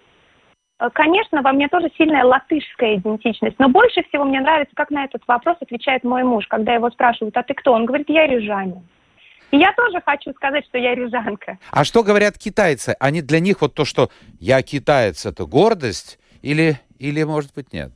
конечно, 0.95 1.43
во 1.43 1.53
мне 1.53 1.69
тоже 1.69 1.91
сильная 1.97 2.25
латышская 2.25 2.97
идентичность, 2.97 3.59
но 3.59 3.69
больше 3.69 4.03
всего 4.05 4.25
мне 4.25 4.41
нравится, 4.41 4.75
как 4.75 4.91
на 4.91 5.05
этот 5.05 5.23
вопрос 5.27 5.57
отвечает 5.61 6.05
мой 6.05 6.23
муж, 6.23 6.47
когда 6.47 6.75
его 6.75 6.91
спрашивают, 6.91 7.37
а 7.37 7.43
ты 7.43 7.55
кто? 7.55 7.73
Он 7.73 7.85
говорит, 7.85 8.09
я 8.09 8.27
рижанин. 8.27 8.83
И 9.51 9.59
я 9.59 9.73
тоже 9.73 10.01
хочу 10.05 10.33
сказать, 10.33 10.65
что 10.67 10.79
я 10.79 10.95
рижанка. 10.95 11.59
А 11.71 11.85
что 11.85 12.03
говорят 12.03 12.39
китайцы? 12.39 12.95
Они 13.01 13.21
для 13.21 13.41
них 13.41 13.61
вот 13.61 13.75
то, 13.75 13.85
что 13.85 14.09
я 14.39 14.63
китаец, 14.63 15.27
это 15.27 15.45
гордость 15.45 16.19
или, 16.41 16.77
или 16.99 17.23
может 17.25 17.53
быть, 17.55 17.73
нет? 17.73 17.91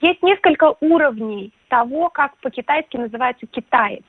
Есть 0.00 0.22
несколько 0.22 0.74
уровней 0.80 1.52
того, 1.68 2.10
как 2.10 2.36
по-китайски 2.38 2.96
называется 2.96 3.46
китаец. 3.46 4.04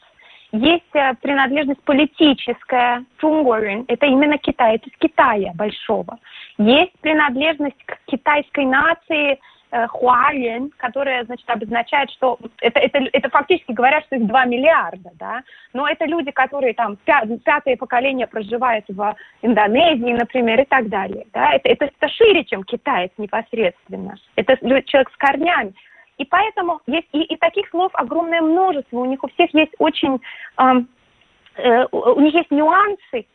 Есть 0.52 0.86
э, 0.94 1.14
принадлежность 1.22 1.84
политическая, 1.84 3.04
Чунгорин, 3.20 3.86
это 3.88 4.06
именно 4.06 4.38
китаец 4.38 4.82
из 4.86 4.98
Китая 4.98 5.52
большого. 5.56 6.20
Есть 6.58 6.94
принадлежность 7.02 7.84
к 7.86 7.98
китайской 8.06 8.64
нации, 8.66 9.40
э, 9.72 9.88
Хуарен, 9.88 10.72
которая, 10.78 11.26
значит, 11.26 11.50
обозначает, 11.50 12.10
что 12.12 12.40
это, 12.62 12.80
это, 12.80 13.00
это 13.12 13.30
фактически 13.30 13.74
говорят, 13.74 14.06
что 14.06 14.16
их 14.16 14.26
2 14.26 14.46
миллиарда, 14.46 15.12
да, 15.16 15.44
но 15.74 15.86
это 15.86 16.06
люди, 16.06 16.32
которые 16.32 16.74
там 16.74 16.98
пятое 17.04 17.76
поколение 17.76 18.26
проживают 18.26 18.86
в 18.88 19.16
Индонезии, 19.42 20.14
например, 20.14 20.62
и 20.62 20.66
так 20.66 20.88
далее, 20.88 21.26
да, 21.34 21.56
это, 21.56 21.68
это, 21.68 21.86
это 21.86 22.08
шире, 22.14 22.46
чем 22.46 22.64
китаец 22.64 23.12
непосредственно, 23.18 24.16
это 24.38 24.56
человек 24.86 25.12
с 25.12 25.18
корнями. 25.18 25.74
И 26.18 26.26
поэтому 26.26 26.82
есть 26.88 27.08
и, 27.14 27.22
и 27.22 27.38
таких 27.38 27.70
слов 27.70 27.92
огромное 27.94 28.42
множество. 28.42 28.98
У 28.98 29.06
них 29.06 29.24
у 29.24 29.28
всех 29.30 29.54
есть 29.54 29.74
очень, 29.78 30.20
э, 30.58 31.86
у 31.92 32.20
них 32.20 32.34
есть 32.34 32.52
нюансы 32.52 33.26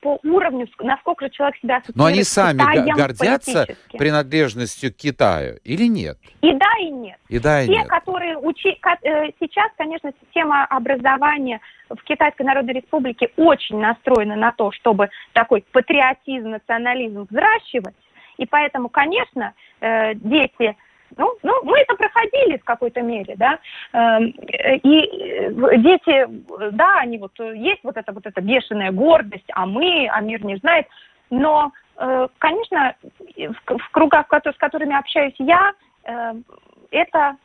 по 0.00 0.18
уровню, 0.22 0.68
насколько 0.78 1.26
же 1.26 1.30
человек 1.30 1.56
себя 1.56 1.76
ассоциирует 1.76 1.96
Но 1.96 2.04
они 2.06 2.22
сами 2.22 2.96
гордятся 2.96 3.66
принадлежностью 3.92 4.92
к 4.92 4.96
Китаю 4.96 5.58
или 5.64 5.86
нет? 5.86 6.18
И 6.42 6.52
да, 6.52 6.70
и 6.80 6.90
нет. 6.90 7.18
И 7.28 7.38
да, 7.38 7.62
и 7.62 7.66
Те, 7.66 7.72
нет. 7.72 7.88
которые 7.88 8.38
учи... 8.38 8.78
Э, 9.02 9.30
сейчас, 9.40 9.70
конечно, 9.76 10.12
система 10.22 10.64
образования 10.66 11.60
в 11.90 12.02
Китайской 12.04 12.42
Народной 12.42 12.74
Республике 12.74 13.30
очень 13.36 13.78
настроена 13.78 14.36
на 14.36 14.52
то, 14.52 14.70
чтобы 14.72 15.10
такой 15.32 15.64
патриотизм, 15.72 16.50
национализм 16.50 17.26
взращивать. 17.28 17.94
И 18.38 18.46
поэтому, 18.46 18.88
конечно, 18.88 19.54
э, 19.80 20.14
дети 20.14 20.76
ну, 21.16 21.36
ну, 21.42 21.52
мы 21.64 21.78
это 21.78 21.94
проходили 21.94 22.56
в 22.58 22.64
какой-то 22.64 23.00
мере, 23.02 23.36
да. 23.36 23.58
Эм, 23.92 24.26
и 24.26 25.00
э, 25.00 25.76
дети, 25.78 26.26
да, 26.72 26.98
они 26.98 27.18
вот 27.18 27.38
есть 27.38 27.82
вот 27.84 27.96
эта 27.96 28.12
вот 28.12 28.26
эта 28.26 28.40
бешеная 28.40 28.92
гордость, 28.92 29.48
а 29.54 29.66
мы, 29.66 30.08
а 30.12 30.20
мир 30.20 30.44
не 30.44 30.56
знает. 30.56 30.86
Но, 31.30 31.72
э, 31.98 32.28
конечно, 32.38 32.94
в 33.36 33.90
кругах, 33.90 34.26
с 34.30 34.58
которыми 34.58 34.98
общаюсь 34.98 35.34
я, 35.38 35.72
э, 36.04 36.34
это 36.90 37.36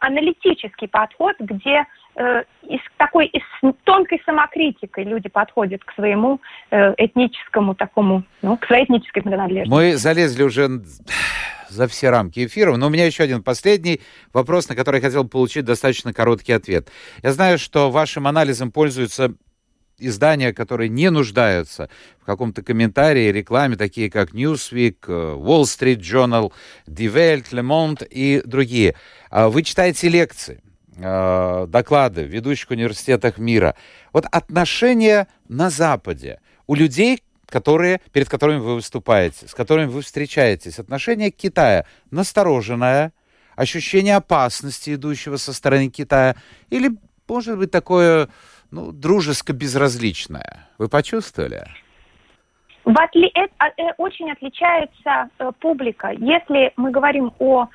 аналитический 0.00 0.88
подход, 0.88 1.36
где 1.40 1.84
э, 2.18 2.42
из 2.68 2.80
такой 2.96 3.26
из 3.26 3.42
тонкой 3.84 4.20
самокритикой 4.26 5.04
люди 5.04 5.28
подходят 5.28 5.84
к 5.84 5.92
своему 5.94 6.40
э, 6.70 6.94
этническому 6.98 7.74
такому, 7.74 8.24
ну, 8.42 8.56
к 8.56 8.66
своей 8.66 8.84
этнической 8.84 9.22
принадлежности. 9.22 9.70
Мы 9.70 9.96
залезли 9.96 10.42
уже 10.42 10.68
за 11.68 11.86
все 11.86 12.10
рамки 12.10 12.44
эфира. 12.44 12.76
Но 12.76 12.88
у 12.88 12.90
меня 12.90 13.06
еще 13.06 13.22
один 13.22 13.42
последний 13.42 14.00
вопрос, 14.32 14.68
на 14.68 14.74
который 14.74 14.96
я 14.96 15.02
хотел 15.02 15.26
получить 15.26 15.64
достаточно 15.64 16.12
короткий 16.12 16.52
ответ. 16.52 16.90
Я 17.22 17.32
знаю, 17.32 17.58
что 17.58 17.90
вашим 17.90 18.26
анализом 18.26 18.72
пользуются 18.72 19.34
издания, 19.98 20.52
которые 20.52 20.88
не 20.88 21.10
нуждаются 21.10 21.88
в 22.20 22.24
каком-то 22.24 22.62
комментарии, 22.62 23.32
рекламе, 23.32 23.76
такие 23.76 24.10
как 24.10 24.32
Newsweek, 24.32 24.96
э, 25.06 25.36
Wall 25.36 25.62
Street 25.62 26.00
Journal, 26.00 26.52
Die 26.86 27.12
Welt, 27.12 27.52
Le 27.52 27.62
Monde 27.62 28.06
и 28.08 28.42
другие. 28.44 28.94
А 29.30 29.48
вы 29.48 29.62
читаете 29.62 30.08
лекции, 30.08 30.62
э, 30.98 31.66
доклады 31.68 32.24
в 32.24 32.28
ведущих 32.28 32.70
университетах 32.70 33.38
мира. 33.38 33.74
Вот 34.12 34.26
отношения 34.30 35.28
на 35.48 35.70
Западе 35.70 36.40
у 36.66 36.74
людей, 36.74 37.22
которые, 37.46 38.00
перед 38.12 38.28
которыми 38.28 38.58
вы 38.58 38.74
выступаете, 38.76 39.48
с 39.48 39.54
которыми 39.54 39.86
вы 39.86 40.02
встречаетесь. 40.02 40.78
Отношение 40.78 41.32
к 41.32 41.36
Китаю 41.36 41.84
настороженное, 42.10 43.12
ощущение 43.56 44.16
опасности, 44.16 44.94
идущего 44.94 45.36
со 45.36 45.52
стороны 45.52 45.88
Китая, 45.88 46.36
или, 46.70 46.90
может 47.26 47.58
быть, 47.58 47.70
такое 47.70 48.28
ну, 48.70 48.92
дружеско-безразличное. 48.92 50.68
Вы 50.78 50.88
почувствовали? 50.88 51.66
В 52.84 52.98
отли... 52.98 53.30
это, 53.34 53.72
э, 53.76 53.92
очень 53.98 54.30
отличается 54.30 55.28
э, 55.38 55.50
публика. 55.60 56.10
Если 56.10 56.72
мы 56.76 56.90
говорим 56.90 57.32
о 57.38 57.68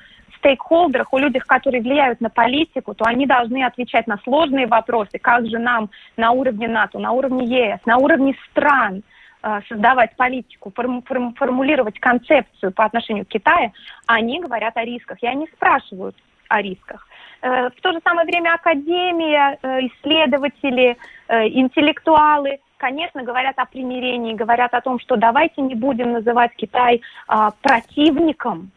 стейкхолдерах, 0.44 1.12
о 1.12 1.18
людях, 1.18 1.46
которые 1.46 1.82
влияют 1.82 2.20
на 2.20 2.28
политику, 2.28 2.94
то 2.94 3.04
они 3.06 3.26
должны 3.26 3.64
отвечать 3.64 4.06
на 4.06 4.18
сложные 4.18 4.66
вопросы, 4.66 5.18
как 5.18 5.46
же 5.46 5.58
нам 5.58 5.90
на 6.16 6.32
уровне 6.32 6.68
НАТО, 6.68 6.98
на 6.98 7.12
уровне 7.12 7.46
ЕС, 7.46 7.80
на 7.86 7.96
уровне 7.96 8.36
стран– 8.50 9.02
э, 9.42 9.60
создавать 9.68 10.16
политику, 10.16 10.72
форму, 10.74 11.02
форму, 11.02 11.34
формулировать 11.36 11.98
концепцию 11.98 12.72
по 12.72 12.84
отношению 12.84 13.24
к 13.24 13.28
Китаю, 13.28 13.72
они 14.06 14.40
говорят 14.40 14.76
о 14.76 14.84
рисках, 14.84 15.18
и 15.22 15.26
они 15.26 15.46
спрашивают 15.54 16.16
о 16.48 16.60
рисках. 16.62 17.06
Э, 17.42 17.68
в 17.68 17.80
то 17.80 17.92
же 17.92 18.00
самое 18.04 18.26
время 18.26 18.54
академия, 18.54 19.58
э, 19.62 19.86
исследователи, 19.86 20.96
интеллектуалы, 21.28 22.58
конечно, 22.76 23.22
говорят 23.22 23.58
о 23.58 23.64
примирении, 23.64 24.34
говорят 24.34 24.74
о 24.74 24.80
том, 24.82 24.98
что 25.00 25.16
давайте 25.16 25.62
не 25.62 25.74
будем 25.74 26.12
называть 26.12 26.52
Китай 26.54 27.00
а, 27.26 27.50
противником 27.62 28.70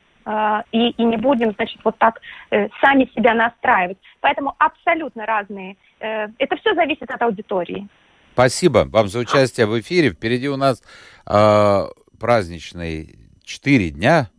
и, 0.71 0.89
и 0.89 1.03
не 1.03 1.17
будем, 1.17 1.53
значит, 1.53 1.79
вот 1.83 1.97
так 1.97 2.19
сами 2.49 3.09
себя 3.15 3.33
настраивать. 3.33 3.97
Поэтому 4.19 4.53
абсолютно 4.59 5.25
разные. 5.25 5.77
это 5.99 6.57
все 6.57 6.73
зависит 6.73 7.09
от 7.09 7.21
аудитории. 7.21 7.87
Спасибо 8.33 8.85
вам 8.89 9.07
за 9.07 9.19
участие 9.19 9.65
в 9.65 9.79
эфире. 9.79 10.11
Впереди 10.11 10.49
у 10.49 10.57
нас 10.57 10.83
э, 11.25 11.79
праздничные 12.19 13.15
четыре 13.43 13.89
дня 13.89 14.29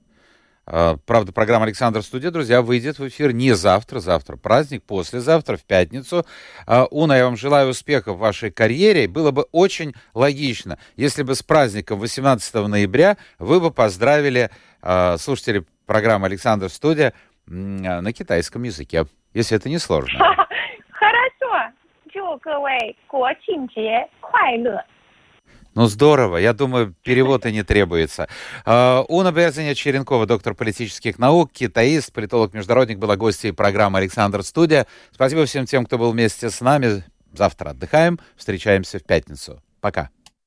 а, 0.70 0.98
правда, 1.06 1.32
программа 1.32 1.64
«Александр 1.64 2.02
Студия», 2.02 2.30
друзья, 2.30 2.60
выйдет 2.60 2.98
в 2.98 3.08
эфир 3.08 3.32
не 3.32 3.54
завтра, 3.54 4.00
завтра 4.00 4.36
праздник, 4.36 4.82
послезавтра, 4.82 5.56
в 5.56 5.64
пятницу. 5.64 6.26
А, 6.66 6.86
Уна, 6.90 7.16
я 7.16 7.24
вам 7.24 7.38
желаю 7.38 7.70
успехов 7.70 8.16
в 8.16 8.20
вашей 8.20 8.50
карьере. 8.50 9.08
Было 9.08 9.30
бы 9.30 9.46
очень 9.50 9.94
логично, 10.12 10.78
если 10.96 11.22
бы 11.22 11.34
с 11.34 11.42
праздником 11.42 11.98
18 11.98 12.54
ноября 12.54 13.16
вы 13.38 13.60
бы 13.60 13.70
поздравили 13.70 14.50
а, 14.82 15.16
слушателей 15.16 15.64
программа 15.88 16.26
«Александр 16.26 16.68
Студия» 16.68 17.12
э, 17.48 17.50
на 17.50 18.12
китайском 18.12 18.62
языке, 18.62 19.06
если 19.34 19.56
это 19.56 19.68
не 19.68 19.78
сложно. 19.78 20.18
Хорошо. 20.92 21.72
Ну, 25.74 25.86
здорово. 25.86 26.38
Я 26.38 26.52
думаю, 26.52 26.94
перевода 27.02 27.50
не 27.50 27.62
требуется. 27.62 28.28
А, 28.64 29.04
Уна 29.08 29.32
Берзиня 29.32 29.74
Черенкова, 29.74 30.26
доктор 30.26 30.54
политических 30.54 31.18
наук, 31.18 31.52
китаист, 31.52 32.12
политолог-международник, 32.12 32.98
была 32.98 33.16
гостьей 33.16 33.52
программы 33.52 33.98
«Александр 33.98 34.42
Студия». 34.42 34.86
Спасибо 35.12 35.46
всем 35.46 35.66
тем, 35.66 35.86
кто 35.86 35.96
был 35.96 36.12
вместе 36.12 36.50
с 36.50 36.60
нами. 36.60 37.04
Завтра 37.32 37.70
отдыхаем. 37.70 38.18
Встречаемся 38.36 38.98
в 38.98 39.04
пятницу. 39.04 39.62
Пока. 39.80 40.10